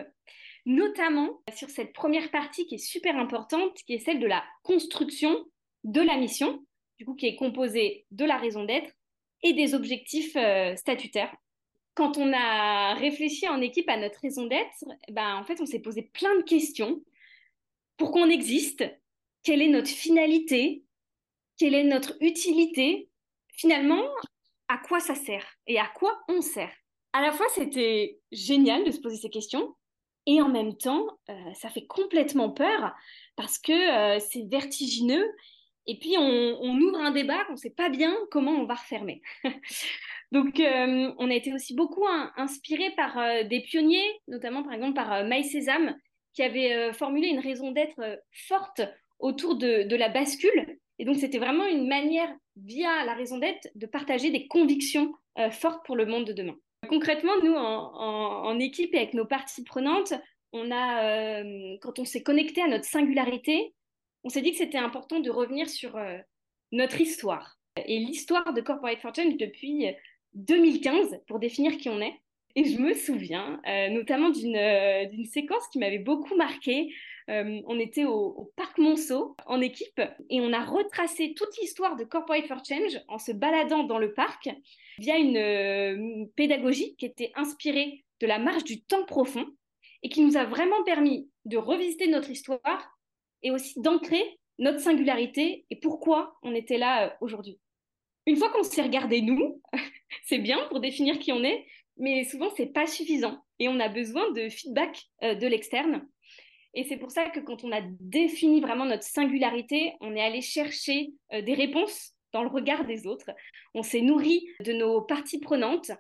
notamment 0.67 1.41
sur 1.55 1.71
cette 1.71 1.95
première 1.95 2.31
partie 2.31 2.67
qui 2.67 2.75
est 2.75 2.87
super 2.87 3.17
importante, 3.17 3.75
qui 3.87 3.95
est 3.95 3.99
celle 3.99 4.21
de 4.21 4.26
la 4.26 4.45
construction 4.62 5.45
de 5.85 6.00
la 6.00 6.17
mission, 6.17 6.64
du 6.99 7.07
coup 7.07 7.14
qui 7.14 7.26
est 7.26 7.37
composée 7.37 8.07
de 8.11 8.25
la 8.25 8.37
raison 8.37 8.64
d'être, 8.64 8.91
et 9.43 9.53
des 9.53 9.75
objectifs 9.75 10.37
statutaires. 10.76 11.35
Quand 11.95 12.17
on 12.17 12.33
a 12.33 12.95
réfléchi 12.95 13.47
en 13.47 13.61
équipe 13.61 13.88
à 13.91 13.99
notre 13.99 14.19
raison 14.21 14.47
d'être, 14.47 14.85
ben, 15.11 15.37
en 15.37 15.45
fait, 15.45 15.61
on 15.61 15.67
s'est 15.67 15.81
posé 15.81 16.03
plein 16.03 16.35
de 16.37 16.43
questions. 16.43 17.03
Pourquoi 17.99 18.23
on 18.23 18.31
existe 18.31 18.85
Quelle 19.45 19.63
est 19.63 19.69
notre 19.69 19.91
finalité 19.91 20.83
Quelle 21.59 21.75
est 21.75 21.85
notre 21.85 22.17
utilité 22.21 23.11
Finalement, 23.57 24.03
à 24.69 24.79
quoi 24.79 25.01
ça 25.01 25.15
sert 25.15 25.47
et 25.67 25.79
à 25.79 25.87
quoi 25.87 26.19
on 26.29 26.41
sert 26.41 26.73
À 27.13 27.21
la 27.21 27.31
fois, 27.31 27.47
c'était 27.55 28.19
génial 28.33 28.85
de 28.85 28.91
se 28.91 29.01
poser 29.01 29.19
ces 29.19 29.31
questions, 29.31 29.77
et 30.27 30.41
en 30.41 30.49
même 30.49 30.77
temps, 30.77 31.07
euh, 31.29 31.53
ça 31.55 31.69
fait 31.69 31.87
complètement 31.87 32.51
peur 32.51 32.95
parce 33.37 33.59
que 33.59 33.73
euh, 33.73 34.19
c'est 34.19 34.49
vertigineux 34.49 35.31
et 35.87 35.99
puis, 35.99 36.17
on, 36.17 36.79
ouvre 36.81 36.99
un 36.99 37.11
débat 37.11 37.45
qu'on 37.45 37.53
ne 37.53 37.59
sait 37.59 37.69
pas 37.69 37.91
bien 37.91 38.17
comment 38.31 38.53
on 38.53 38.65
va 38.65 38.73
refermer. 38.73 39.21
Donc, 40.33 40.59
euh, 40.59 41.13
on 41.19 41.31
a 41.31 41.35
été 41.35 41.53
aussi 41.53 41.75
beaucoup 41.75 42.07
inspiré 42.39 42.93
par 42.93 43.45
des 43.45 43.61
pionniers, 43.61 44.23
notamment 44.27 44.63
par 44.63 44.73
exemple 44.73 44.95
par 44.95 45.25
Maï 45.25 45.45
Sésame, 45.45 45.95
qui 46.33 46.43
avait 46.43 46.91
formulé 46.95 47.29
une 47.29 47.39
raison 47.39 47.71
d'être 47.71 48.01
forte 48.33 48.81
autour 49.18 49.56
de, 49.56 49.94
la 49.94 50.09
bascule. 50.09 50.78
Et 50.99 51.04
donc, 51.04 51.16
c'était 51.16 51.38
vraiment 51.38 51.66
une 51.66 51.88
manière, 51.88 52.33
via 52.56 53.04
la 53.04 53.14
raison 53.14 53.38
d'être, 53.38 53.68
de 53.75 53.87
partager 53.87 54.30
des 54.30 54.47
convictions 54.47 55.12
fortes 55.50 55.85
pour 55.85 55.97
le 55.97 56.06
monde 56.06 56.25
de 56.25 56.33
demain. 56.33 56.54
Concrètement, 56.88 57.33
nous, 57.42 57.54
en, 57.54 58.59
équipe 58.61 58.94
et 58.94 58.99
avec 58.99 59.14
nos 59.14 59.25
parties 59.25 59.64
prenantes, 59.64 60.14
on 60.52 60.71
a, 60.71 61.42
quand 61.80 61.99
on 61.99 62.04
s'est 62.04 62.23
connecté 62.23 62.62
à 62.62 62.68
notre 62.68 62.85
singularité, 62.85 63.75
on 64.25 64.30
s'est 64.30 64.40
dit 64.40 64.52
que 64.52 64.59
c'était 64.59 64.78
important 64.78 65.21
de 65.21 65.30
revenir 65.30 65.68
sur 65.68 65.97
euh, 65.97 66.18
notre 66.73 67.00
histoire 67.00 67.59
et 67.76 67.99
l'histoire 67.99 68.54
de 68.54 68.61
Corporate 68.62 69.00
Fortune 69.00 69.37
depuis 69.37 69.87
2015 70.33 71.12
euh, 71.12 71.16
pour 71.28 71.38
définir 71.38 71.76
qui 71.76 71.90
on 71.90 72.00
est. 72.00 72.14
Et 72.56 72.64
je 72.64 72.78
me 72.78 72.94
souviens 72.94 73.61
euh, 73.68 73.88
notamment 73.90 74.30
d'une 74.30 75.26
séquence 75.26 75.68
qui 75.68 75.78
m'avait 75.78 75.99
beaucoup 75.99 76.37
marquée. 76.37 76.88
On 77.28 77.78
était 77.78 78.04
au, 78.04 78.52
Parc 78.57 78.78
Monceau 78.78 79.37
en 79.47 79.61
équipe 79.61 80.00
et 80.31 80.40
on 80.40 80.52
a 80.52 80.64
retracé 80.64 81.35
toute 81.35 81.57
l'histoire 81.61 81.97
de 81.97 82.04
Corporate 82.04 82.47
for 82.47 82.62
Change 82.64 83.00
en 83.09 83.19
se 83.19 83.33
baladant 83.33 83.85
dans 83.85 83.99
le 83.99 84.12
parc 84.12 84.50
via 84.99 85.16
une 85.16 86.28
pédagogie 86.37 86.97
qui 86.97 87.07
était 87.07 87.33
inspirée 87.35 88.04
de 88.21 88.26
la 88.26 88.38
marche 88.38 88.64
du 88.64 88.83
temps 88.83 89.04
profond 89.04 89.47
et 90.02 90.09
qui 90.09 90.23
nous 90.23 90.37
a 90.37 90.45
vraiment 90.45 90.85
permis 90.85 91.28
de 91.45 91.57
revisiter 91.57 92.07
notre 92.09 92.31
histoire 92.31 92.95
et 93.43 93.50
aussi 93.50 93.81
d'ancrer 93.81 94.38
notre 94.59 94.81
singularité 94.81 95.66
et 95.71 95.76
pourquoi 95.76 96.37
on 96.43 96.54
était 96.54 96.78
là 96.78 97.07
euh, 97.07 97.11
aujourd'hui. 97.21 97.59
Une 98.26 98.37
fois 98.37 98.50
qu'on 98.50 98.62
s'est 98.62 98.83
regardé 98.83 99.21
nous, 99.21 99.61
c'est 100.25 100.38
bien 100.38 100.59
pour 100.69 100.81
définir 100.81 101.19
qui 101.19 101.33
on 101.33 101.43
est, 101.43 101.66
mais 101.97 102.25
souvent 102.25 102.50
c'est 102.57 102.73
pas 102.73 102.87
suffisant 102.87 103.45
et 103.59 103.69
on 103.69 103.81
a 103.81 103.88
besoin 103.88 104.31
de 104.33 104.49
feedback 104.49 105.02
euh, 105.23 105.35
de 105.35 105.47
l'externe. 105.47 106.07
Et 106.75 106.85
c'est 106.85 106.97
pour 106.97 107.11
ça 107.11 107.31
que 107.31 107.40
quand 107.40 107.64
on 107.64 107.73
a 107.73 107.81
défini 108.00 108.61
vraiment 108.61 108.85
notre 108.85 109.04
singularité, 109.04 109.95
on 110.00 110.14
est 110.16 110.21
allé 110.21 110.40
chercher 110.40 111.12
euh, 111.33 111.40
des 111.40 111.54
réponses 111.54 112.12
dans 112.33 112.43
le 112.43 112.49
regard 112.49 112.85
des 112.85 113.07
autres. 113.07 113.31
On 113.75 113.83
s'est 113.83 114.00
nourri 114.00 114.49
de 114.61 114.73
nos 114.73 115.00
parties 115.00 115.38
prenantes 115.38 115.93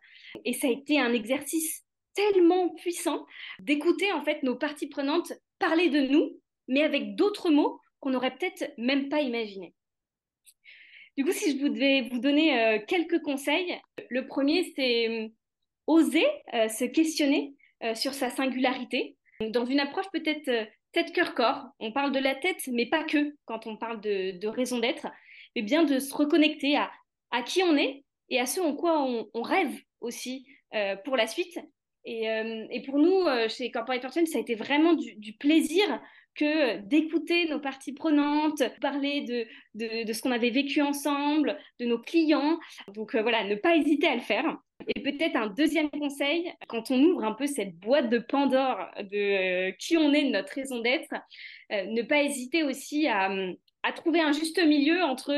et 0.44 0.52
ça 0.52 0.66
a 0.66 0.70
été 0.70 0.98
un 0.98 1.12
exercice 1.12 1.84
tellement 2.14 2.70
puissant 2.70 3.24
d'écouter 3.60 4.12
en 4.12 4.24
fait 4.24 4.42
nos 4.42 4.56
parties 4.56 4.88
prenantes 4.88 5.32
parler 5.58 5.88
de 5.90 6.00
nous 6.00 6.40
mais 6.66 6.82
avec 6.82 7.14
d'autres 7.14 7.50
mots 7.50 7.80
qu'on 8.00 8.10
n'aurait 8.10 8.34
peut-être 8.34 8.72
même 8.76 9.08
pas 9.08 9.20
imaginé. 9.20 9.74
Du 11.16 11.24
coup, 11.24 11.32
si 11.32 11.56
je 11.56 11.64
devais 11.64 12.08
vous 12.08 12.18
donner 12.18 12.58
euh, 12.58 12.78
quelques 12.88 13.22
conseils, 13.22 13.78
le 14.10 14.26
premier, 14.26 14.72
c'est 14.74 15.08
euh, 15.08 15.28
oser 15.86 16.26
se 16.52 16.84
questionner 16.86 17.54
sur 17.94 18.14
sa 18.14 18.30
singularité. 18.30 19.16
Dans 19.50 19.64
une 19.64 19.80
approche 19.80 20.10
peut-être 20.12 20.68
tête-cœur-corps, 20.92 21.66
on 21.80 21.92
parle 21.92 22.12
de 22.12 22.18
la 22.18 22.34
tête, 22.34 22.62
mais 22.68 22.86
pas 22.86 23.04
que 23.04 23.34
quand 23.44 23.66
on 23.66 23.76
parle 23.76 24.00
de, 24.00 24.46
raison 24.46 24.78
d'être, 24.78 25.08
mais 25.56 25.62
bien 25.62 25.84
de 25.84 25.98
se 25.98 26.14
reconnecter 26.14 26.76
à, 26.76 26.90
qui 27.42 27.62
on 27.62 27.76
est 27.76 28.04
et 28.28 28.38
à 28.40 28.46
ce 28.46 28.60
en 28.60 28.74
quoi 28.74 29.02
on, 29.02 29.42
rêve 29.42 29.74
aussi 30.00 30.46
pour 31.04 31.16
la 31.16 31.26
suite. 31.26 31.58
Et, 32.04 32.26
et 32.70 32.82
pour 32.82 32.98
nous, 32.98 33.26
chez 33.48 33.72
Corporate 33.72 34.02
Fortune, 34.02 34.26
ça 34.26 34.38
a 34.38 34.40
été 34.40 34.54
vraiment 34.54 34.94
du 34.94 35.32
plaisir 35.32 35.84
que 36.34 36.78
d'écouter 36.78 37.48
nos 37.48 37.60
parties 37.60 37.92
prenantes, 37.92 38.62
parler 38.80 39.22
de, 39.74 40.12
ce 40.12 40.20
qu'on 40.20 40.32
avait 40.32 40.50
vécu 40.50 40.82
ensemble, 40.82 41.58
de 41.80 41.86
nos 41.86 41.98
clients. 41.98 42.58
Donc 42.94 43.16
voilà, 43.16 43.44
ne 43.44 43.54
pas 43.54 43.76
hésiter 43.76 44.08
à 44.08 44.14
le 44.14 44.20
faire. 44.20 44.56
Et 44.94 45.00
peut-être 45.00 45.36
un 45.36 45.46
deuxième 45.46 45.90
conseil, 45.90 46.52
quand 46.68 46.90
on 46.90 47.02
ouvre 47.02 47.24
un 47.24 47.32
peu 47.32 47.46
cette 47.46 47.76
boîte 47.76 48.10
de 48.10 48.18
Pandore 48.18 48.90
de 48.98 49.70
qui 49.78 49.96
on 49.96 50.12
est, 50.12 50.24
de 50.24 50.30
notre 50.30 50.52
raison 50.52 50.80
d'être, 50.80 51.14
ne 51.70 52.02
pas 52.02 52.22
hésiter 52.22 52.64
aussi 52.64 53.06
à 53.06 53.92
trouver 53.94 54.20
un 54.20 54.32
juste 54.32 54.62
milieu 54.62 55.02
entre 55.02 55.32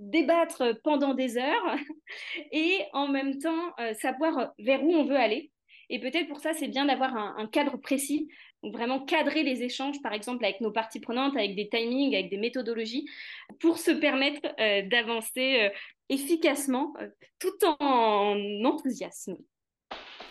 débattre 0.00 0.80
pendant 0.82 1.14
des 1.14 1.36
heures 1.36 1.76
et 2.52 2.80
en 2.92 3.08
même 3.08 3.38
temps 3.38 3.74
savoir 4.00 4.52
vers 4.58 4.82
où 4.82 4.92
on 4.94 5.04
veut 5.04 5.16
aller. 5.16 5.52
Et 5.90 5.98
peut-être 5.98 6.28
pour 6.28 6.38
ça, 6.38 6.52
c'est 6.52 6.68
bien 6.68 6.86
d'avoir 6.86 7.16
un, 7.16 7.46
cadre 7.48 7.76
précis, 7.76 8.28
donc 8.62 8.74
vraiment 8.74 9.00
cadrer 9.00 9.42
les 9.42 9.62
échanges, 9.62 10.00
par 10.02 10.12
exemple 10.12 10.44
avec 10.44 10.60
nos 10.60 10.70
parties 10.70 11.00
prenantes, 11.00 11.36
avec 11.36 11.54
des 11.54 11.68
timings, 11.68 12.14
avec 12.14 12.30
des 12.30 12.36
méthodologies, 12.36 13.08
pour 13.58 13.78
se 13.78 13.90
permettre 13.90 14.46
euh, 14.60 14.82
d'avancer 14.82 15.62
euh, 15.62 15.70
efficacement 16.08 16.92
euh, 17.00 17.08
tout 17.38 17.64
en 17.64 18.36
enthousiasme. 18.64 19.36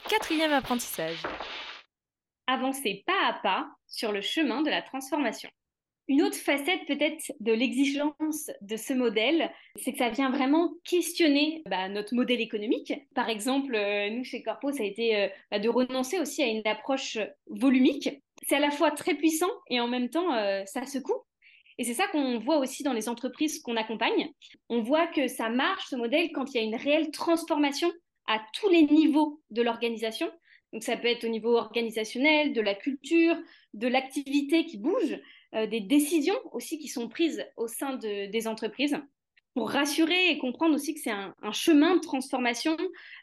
Quatrième 0.08 0.54
apprentissage. 0.54 1.18
Avancer 2.48 3.04
pas 3.06 3.28
à 3.28 3.34
pas 3.34 3.70
sur 3.88 4.12
le 4.12 4.22
chemin 4.22 4.62
de 4.62 4.70
la 4.70 4.82
transformation. 4.82 5.50
Une 6.10 6.24
autre 6.24 6.38
facette 6.38 6.88
peut-être 6.88 7.32
de 7.40 7.54
l'exigence 7.54 8.50
de 8.62 8.78
ce 8.78 8.94
modèle, 8.94 9.52
c'est 9.76 9.92
que 9.92 10.00
ça 10.00 10.10
vient 10.10 10.32
vraiment 10.32 10.74
questionner 10.84 11.62
bah, 11.68 11.88
notre 11.88 12.16
modèle 12.16 12.42
économique. 12.42 12.92
Par 13.14 13.30
exemple, 13.30 13.76
euh, 13.76 14.10
nous 14.10 14.24
chez 14.24 14.42
Corpo, 14.42 14.72
ça 14.72 14.82
a 14.82 14.88
été 14.88 15.16
euh, 15.16 15.28
bah, 15.52 15.60
de 15.60 15.70
renoncer 15.70 16.20
aussi 16.20 16.42
à 16.42 16.48
une 16.48 16.66
approche 16.66 17.20
volumique. 17.46 18.10
C'est 18.48 18.56
à 18.56 18.60
la 18.60 18.72
fois 18.72 18.90
très 18.90 19.14
puissant 19.14 19.52
et 19.70 19.80
en 19.80 19.88
même 19.88 20.10
temps, 20.10 20.34
euh, 20.34 20.64
ça 20.66 20.88
secoue. 20.88 21.22
Et 21.78 21.84
c'est 21.84 21.94
ça 21.94 22.08
qu'on 22.08 22.40
voit 22.40 22.58
aussi 22.58 22.82
dans 22.82 22.94
les 22.94 23.08
entreprises 23.08 23.62
qu'on 23.62 23.78
accompagne. 23.78 24.32
On 24.68 24.82
voit 24.82 25.06
que 25.06 25.28
ça 25.28 25.50
marche, 25.50 25.90
ce 25.90 25.96
modèle, 25.96 26.32
quand 26.34 26.52
il 26.52 26.58
y 26.58 26.60
a 26.60 26.64
une 26.64 26.76
réelle 26.76 27.12
transformation 27.12 27.92
à 28.26 28.42
tous 28.54 28.70
les 28.70 28.82
niveaux 28.82 29.42
de 29.52 29.62
l'organisation. 29.62 30.28
Donc 30.74 30.84
ça 30.84 30.98
peut 30.98 31.08
être 31.08 31.24
au 31.24 31.30
niveau 31.30 31.56
organisationnel, 31.56 32.54
de 32.54 32.62
la 32.62 32.74
culture, 32.74 33.36
de 33.76 33.88
l'activité 33.88 34.66
qui 34.66 34.78
bouge, 34.78 35.20
des 35.54 35.80
décisions 35.80 36.40
aussi 36.52 36.78
qui 36.78 36.88
sont 36.88 37.10
prises 37.10 37.46
au 37.58 37.68
sein 37.68 37.96
des 37.98 38.48
entreprises 38.48 38.98
pour 39.56 39.72
rassurer 39.72 40.30
et 40.30 40.38
comprendre 40.38 40.76
aussi 40.76 40.94
que 40.94 41.00
c'est 41.00 41.12
un, 41.12 41.34
chemin 41.52 41.96
de 41.96 42.02
transformation. 42.02 42.78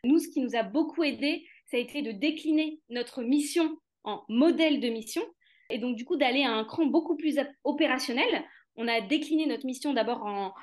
Nous, 0.04 0.18
ce 0.18 0.28
qui 0.28 0.40
nous 0.40 0.56
a 0.56 0.62
beaucoup 0.62 1.04
aidé, 1.04 1.46
ça 1.66 1.76
a 1.76 1.80
été 1.80 2.02
de 2.02 2.12
décliner 2.12 2.80
notre 2.90 3.22
mission 3.22 3.76
en 4.04 4.22
modèle 4.28 4.80
de 4.80 4.88
mission 4.88 5.22
et 5.70 5.78
donc 5.78 5.96
du 5.96 6.04
coup 6.04 6.16
d'aller 6.16 6.42
à 6.42 6.52
un 6.52 6.64
cran 6.64 6.86
beaucoup 6.86 7.16
plus 7.16 7.38
opérationnel. 7.64 8.44
On 8.76 8.88
a 8.88 9.00
décliné 9.00 9.46
notre 9.46 9.66
mission 9.66 9.94
d'abord 9.94 10.54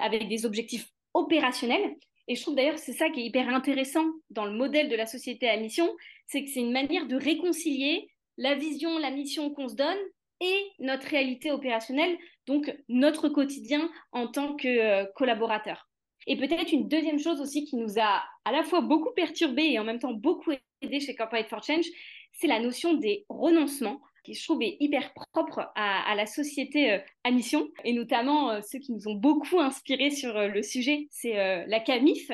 avec 0.00 0.28
des 0.28 0.44
objectifs 0.44 0.88
opérationnels 1.14 1.96
et 2.28 2.36
je 2.36 2.42
trouve 2.42 2.54
d'ailleurs 2.54 2.78
c'est 2.78 2.92
ça 2.92 3.10
qui 3.10 3.20
est 3.20 3.24
hyper 3.24 3.48
intéressant 3.48 4.04
dans 4.30 4.44
le 4.44 4.52
modèle 4.52 4.88
de 4.88 4.96
la 4.96 5.06
société 5.06 5.48
à 5.48 5.56
mission, 5.56 5.88
c'est 6.26 6.44
que 6.44 6.50
c'est 6.50 6.60
une 6.60 6.72
manière 6.72 7.06
de 7.06 7.16
réconcilier 7.16 8.08
la 8.38 8.54
vision, 8.54 8.98
la 8.98 9.10
mission 9.10 9.50
qu'on 9.50 9.68
se 9.68 9.74
donne 9.74 9.98
et 10.42 10.72
notre 10.80 11.06
réalité 11.06 11.52
opérationnelle, 11.52 12.18
donc 12.46 12.74
notre 12.88 13.28
quotidien 13.28 13.88
en 14.10 14.26
tant 14.26 14.56
que 14.56 14.68
euh, 14.68 15.06
collaborateur. 15.14 15.88
Et 16.26 16.36
peut-être 16.36 16.72
une 16.72 16.88
deuxième 16.88 17.18
chose 17.18 17.40
aussi 17.40 17.64
qui 17.64 17.76
nous 17.76 17.98
a 17.98 18.22
à 18.44 18.52
la 18.52 18.64
fois 18.64 18.80
beaucoup 18.80 19.12
perturbé 19.14 19.62
et 19.62 19.78
en 19.78 19.84
même 19.84 20.00
temps 20.00 20.12
beaucoup 20.12 20.50
aidé 20.82 21.00
chez 21.00 21.14
Corporate 21.14 21.48
for 21.48 21.62
Change, 21.62 21.86
c'est 22.32 22.48
la 22.48 22.60
notion 22.60 22.94
des 22.94 23.24
renoncements 23.28 24.00
qui 24.24 24.34
je 24.34 24.44
trouve 24.44 24.62
est 24.62 24.76
hyper 24.78 25.12
propre 25.14 25.72
à, 25.74 26.14
la 26.14 26.26
société 26.26 26.92
euh, 26.92 26.98
à 27.24 27.30
mission, 27.30 27.68
et 27.84 27.92
notamment 27.92 28.50
euh, 28.50 28.60
ceux 28.62 28.78
qui 28.78 28.92
nous 28.92 29.08
ont 29.08 29.14
beaucoup 29.14 29.60
inspirés 29.60 30.10
sur 30.10 30.48
le 30.48 30.62
sujet, 30.62 31.08
c'est 31.10 31.34
la 31.66 31.80
CAMIF, 31.80 32.30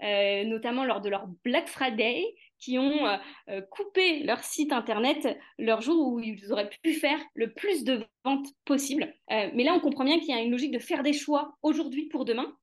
notamment 0.00 0.84
lors 0.84 1.02
de 1.02 1.10
leur 1.10 1.26
Black 1.44 1.68
Friday, 1.68 2.24
qui 2.58 2.78
ont 2.78 3.06
euh, 3.06 3.16
euh, 3.48 3.60
coupé 3.60 4.22
leur 4.22 4.42
site 4.42 4.72
internet 4.72 5.38
leur 5.58 5.80
jour 5.80 6.12
où 6.12 6.20
ils 6.20 6.52
auraient 6.52 6.70
pu 6.82 6.94
faire 6.94 7.18
le 7.34 7.52
plus 7.52 7.84
de 7.84 8.04
ventes 8.24 8.48
possible. 8.64 9.14
Euh, 9.30 9.50
mais 9.54 9.64
là, 9.64 9.74
on 9.74 9.80
comprend 9.80 10.04
bien 10.04 10.18
qu'il 10.18 10.30
y 10.30 10.38
a 10.38 10.40
une 10.40 10.50
logique 10.50 10.72
de 10.72 10.78
faire 10.78 11.02
des 11.02 11.12
choix 11.12 11.56
aujourd'hui 11.62 12.06
pour 12.06 12.24
demain. 12.24 12.56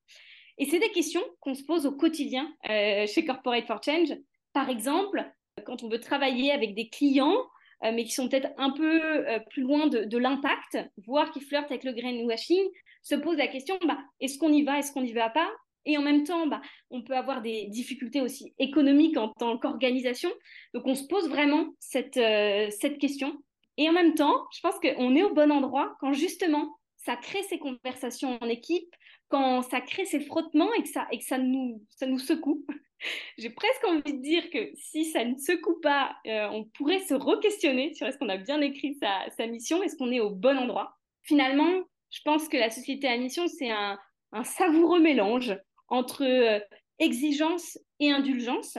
Et 0.57 0.65
c'est 0.65 0.79
des 0.79 0.91
questions 0.91 1.23
qu'on 1.39 1.55
se 1.55 1.63
pose 1.63 1.85
au 1.87 1.91
quotidien 1.91 2.53
chez 2.63 3.25
Corporate 3.25 3.65
for 3.65 3.81
Change. 3.83 4.13
Par 4.53 4.69
exemple, 4.69 5.25
quand 5.65 5.81
on 5.81 5.89
veut 5.89 5.99
travailler 5.99 6.51
avec 6.51 6.75
des 6.75 6.89
clients, 6.89 7.47
mais 7.81 8.03
qui 8.03 8.11
sont 8.11 8.29
peut-être 8.29 8.51
un 8.57 8.69
peu 8.69 9.25
plus 9.49 9.63
loin 9.63 9.87
de, 9.87 10.15
l'impact, 10.15 10.77
voire 11.07 11.31
qui 11.31 11.41
flirtent 11.41 11.71
avec 11.71 11.83
le 11.83 11.93
greenwashing, 11.93 12.63
se 13.01 13.15
pose 13.15 13.37
la 13.37 13.47
question, 13.47 13.79
bah, 13.87 13.97
est-ce 14.19 14.37
qu'on 14.37 14.53
y 14.53 14.61
va, 14.61 14.77
est-ce 14.77 14.91
qu'on 14.91 15.01
n'y 15.01 15.11
va 15.11 15.31
pas? 15.31 15.49
Et 15.85 15.97
en 15.97 16.01
même 16.01 16.23
temps, 16.23 16.47
bah, 16.47 16.61
on 16.89 17.01
peut 17.01 17.15
avoir 17.15 17.41
des 17.41 17.65
difficultés 17.67 18.21
aussi 18.21 18.53
économiques 18.59 19.17
en 19.17 19.29
tant 19.29 19.57
qu'organisation. 19.57 20.29
Donc, 20.73 20.83
on 20.85 20.95
se 20.95 21.05
pose 21.07 21.29
vraiment 21.29 21.67
cette, 21.79 22.17
euh, 22.17 22.69
cette 22.79 22.97
question. 22.99 23.37
Et 23.77 23.89
en 23.89 23.93
même 23.93 24.13
temps, 24.13 24.45
je 24.53 24.59
pense 24.61 24.79
qu'on 24.79 25.15
est 25.15 25.23
au 25.23 25.33
bon 25.33 25.51
endroit 25.51 25.95
quand 25.99 26.13
justement, 26.13 26.77
ça 26.97 27.17
crée 27.17 27.43
ces 27.43 27.59
conversations 27.59 28.37
en 28.39 28.47
équipe, 28.47 28.95
quand 29.27 29.61
ça 29.63 29.81
crée 29.81 30.05
ces 30.05 30.21
frottements 30.21 30.71
et 30.73 30.83
que 30.83 30.89
ça, 30.89 31.07
et 31.11 31.19
que 31.19 31.25
ça, 31.25 31.37
nous, 31.37 31.83
ça 31.89 32.05
nous 32.05 32.19
secoue. 32.19 32.65
J'ai 33.37 33.49
presque 33.49 33.83
envie 33.85 34.13
de 34.13 34.21
dire 34.21 34.49
que 34.49 34.71
si 34.75 35.03
ça 35.03 35.25
ne 35.25 35.35
secoue 35.35 35.79
pas, 35.81 36.15
euh, 36.27 36.47
on 36.51 36.63
pourrait 36.63 37.01
se 37.01 37.13
re-questionner 37.13 37.93
sur 37.93 38.07
est-ce 38.07 38.17
qu'on 38.17 38.29
a 38.29 38.37
bien 38.37 38.61
écrit 38.61 38.95
sa, 39.01 39.29
sa 39.35 39.47
mission, 39.47 39.83
est-ce 39.83 39.97
qu'on 39.97 40.11
est 40.11 40.21
au 40.21 40.29
bon 40.29 40.57
endroit. 40.57 40.97
Finalement, 41.23 41.83
je 42.11 42.19
pense 42.23 42.47
que 42.47 42.55
la 42.55 42.69
société 42.69 43.07
à 43.07 43.17
mission, 43.17 43.47
c'est 43.47 43.71
un 43.71 43.97
savoureux 44.43 44.99
mélange 44.99 45.53
entre 45.89 46.23
euh, 46.23 46.59
exigence 46.99 47.77
et 47.99 48.11
indulgence, 48.11 48.77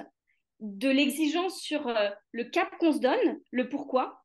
de 0.60 0.88
l'exigence 0.88 1.60
sur 1.60 1.86
euh, 1.88 2.10
le 2.32 2.44
cap 2.44 2.70
qu'on 2.78 2.92
se 2.92 3.00
donne, 3.00 3.40
le 3.50 3.68
pourquoi, 3.68 4.22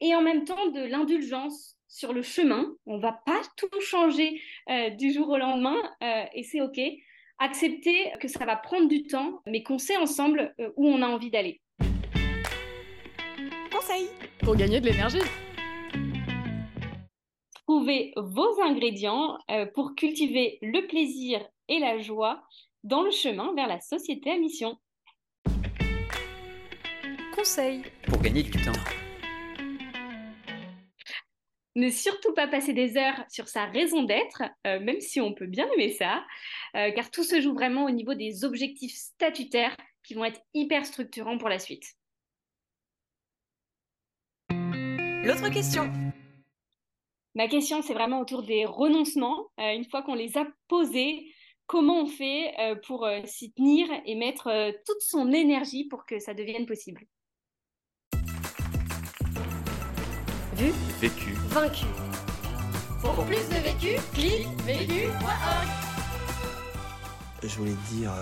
et 0.00 0.14
en 0.14 0.22
même 0.22 0.44
temps 0.44 0.70
de 0.70 0.80
l'indulgence 0.80 1.76
sur 1.88 2.12
le 2.12 2.22
chemin. 2.22 2.66
On 2.86 2.98
va 2.98 3.12
pas 3.12 3.40
tout 3.56 3.80
changer 3.80 4.40
euh, 4.68 4.90
du 4.90 5.12
jour 5.12 5.28
au 5.28 5.38
lendemain 5.38 5.76
et 6.34 6.42
c'est 6.42 6.60
OK. 6.60 6.80
Accepter 7.38 8.12
que 8.20 8.28
ça 8.28 8.44
va 8.44 8.56
prendre 8.56 8.88
du 8.88 9.04
temps, 9.04 9.40
mais 9.46 9.62
qu'on 9.62 9.78
sait 9.78 9.96
ensemble 9.96 10.54
où 10.76 10.86
on 10.86 11.02
a 11.02 11.06
envie 11.06 11.30
d'aller. 11.30 11.60
Conseil 13.72 14.08
pour 14.40 14.56
gagner 14.56 14.80
de 14.80 14.86
l'énergie. 14.86 15.18
Trouvez 17.66 18.12
vos 18.16 18.60
ingrédients 18.62 19.38
pour 19.74 19.94
cultiver 19.94 20.58
le 20.62 20.86
plaisir 20.86 21.40
et 21.68 21.78
la 21.78 21.98
joie 21.98 22.42
dans 22.82 23.02
le 23.02 23.10
chemin 23.10 23.54
vers 23.54 23.66
la 23.66 23.80
société 23.80 24.30
à 24.30 24.38
mission. 24.38 24.78
Conseil 27.34 27.82
pour 28.06 28.20
gagner 28.20 28.42
du 28.42 28.50
temps. 28.50 28.72
Ne 31.76 31.90
surtout 31.90 32.32
pas 32.34 32.46
passer 32.46 32.72
des 32.72 32.96
heures 32.96 33.24
sur 33.28 33.48
sa 33.48 33.64
raison 33.66 34.04
d'être, 34.04 34.42
euh, 34.66 34.78
même 34.78 35.00
si 35.00 35.20
on 35.20 35.34
peut 35.34 35.46
bien 35.46 35.68
aimer 35.72 35.90
ça, 35.90 36.24
euh, 36.76 36.92
car 36.92 37.10
tout 37.10 37.24
se 37.24 37.40
joue 37.40 37.52
vraiment 37.52 37.84
au 37.84 37.90
niveau 37.90 38.14
des 38.14 38.44
objectifs 38.44 38.94
statutaires 38.94 39.76
qui 40.04 40.14
vont 40.14 40.24
être 40.24 40.40
hyper 40.52 40.86
structurants 40.86 41.38
pour 41.38 41.48
la 41.48 41.58
suite. 41.58 41.84
L'autre 44.50 45.50
question. 45.50 45.90
Ma 47.34 47.48
question, 47.48 47.82
c'est 47.82 47.94
vraiment 47.94 48.20
autour 48.20 48.44
des 48.44 48.64
renoncements. 48.64 49.48
Euh, 49.58 49.72
une 49.74 49.84
fois 49.84 50.02
qu'on 50.02 50.14
les 50.14 50.38
a 50.38 50.46
posés, 50.68 51.33
comment 51.66 52.02
on 52.02 52.06
fait 52.06 52.54
euh, 52.60 52.76
pour 52.86 53.04
euh, 53.04 53.20
s'y 53.24 53.52
tenir 53.52 53.88
et 54.04 54.14
mettre 54.14 54.48
euh, 54.48 54.72
toute 54.86 55.00
son 55.00 55.32
énergie 55.32 55.84
pour 55.84 56.06
que 56.06 56.18
ça 56.18 56.34
devienne 56.34 56.66
possible. 56.66 57.02
Vu 60.54 60.70
Vécu. 61.00 61.32
Vaincu. 61.48 61.86
Pour 63.00 63.24
plus 63.26 63.48
de 63.48 63.56
vécu, 63.56 64.00
clique 64.14 64.46
vécu.org. 64.64 65.68
Je 67.42 67.58
voulais 67.58 67.72
te 67.72 67.94
dire, 67.94 68.12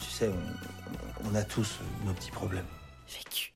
tu 0.00 0.06
sais, 0.06 0.30
on, 0.30 1.28
on 1.30 1.34
a 1.34 1.42
tous 1.42 1.80
nos 2.06 2.14
petits 2.14 2.30
problèmes. 2.30 2.64
Vécu. 3.06 3.52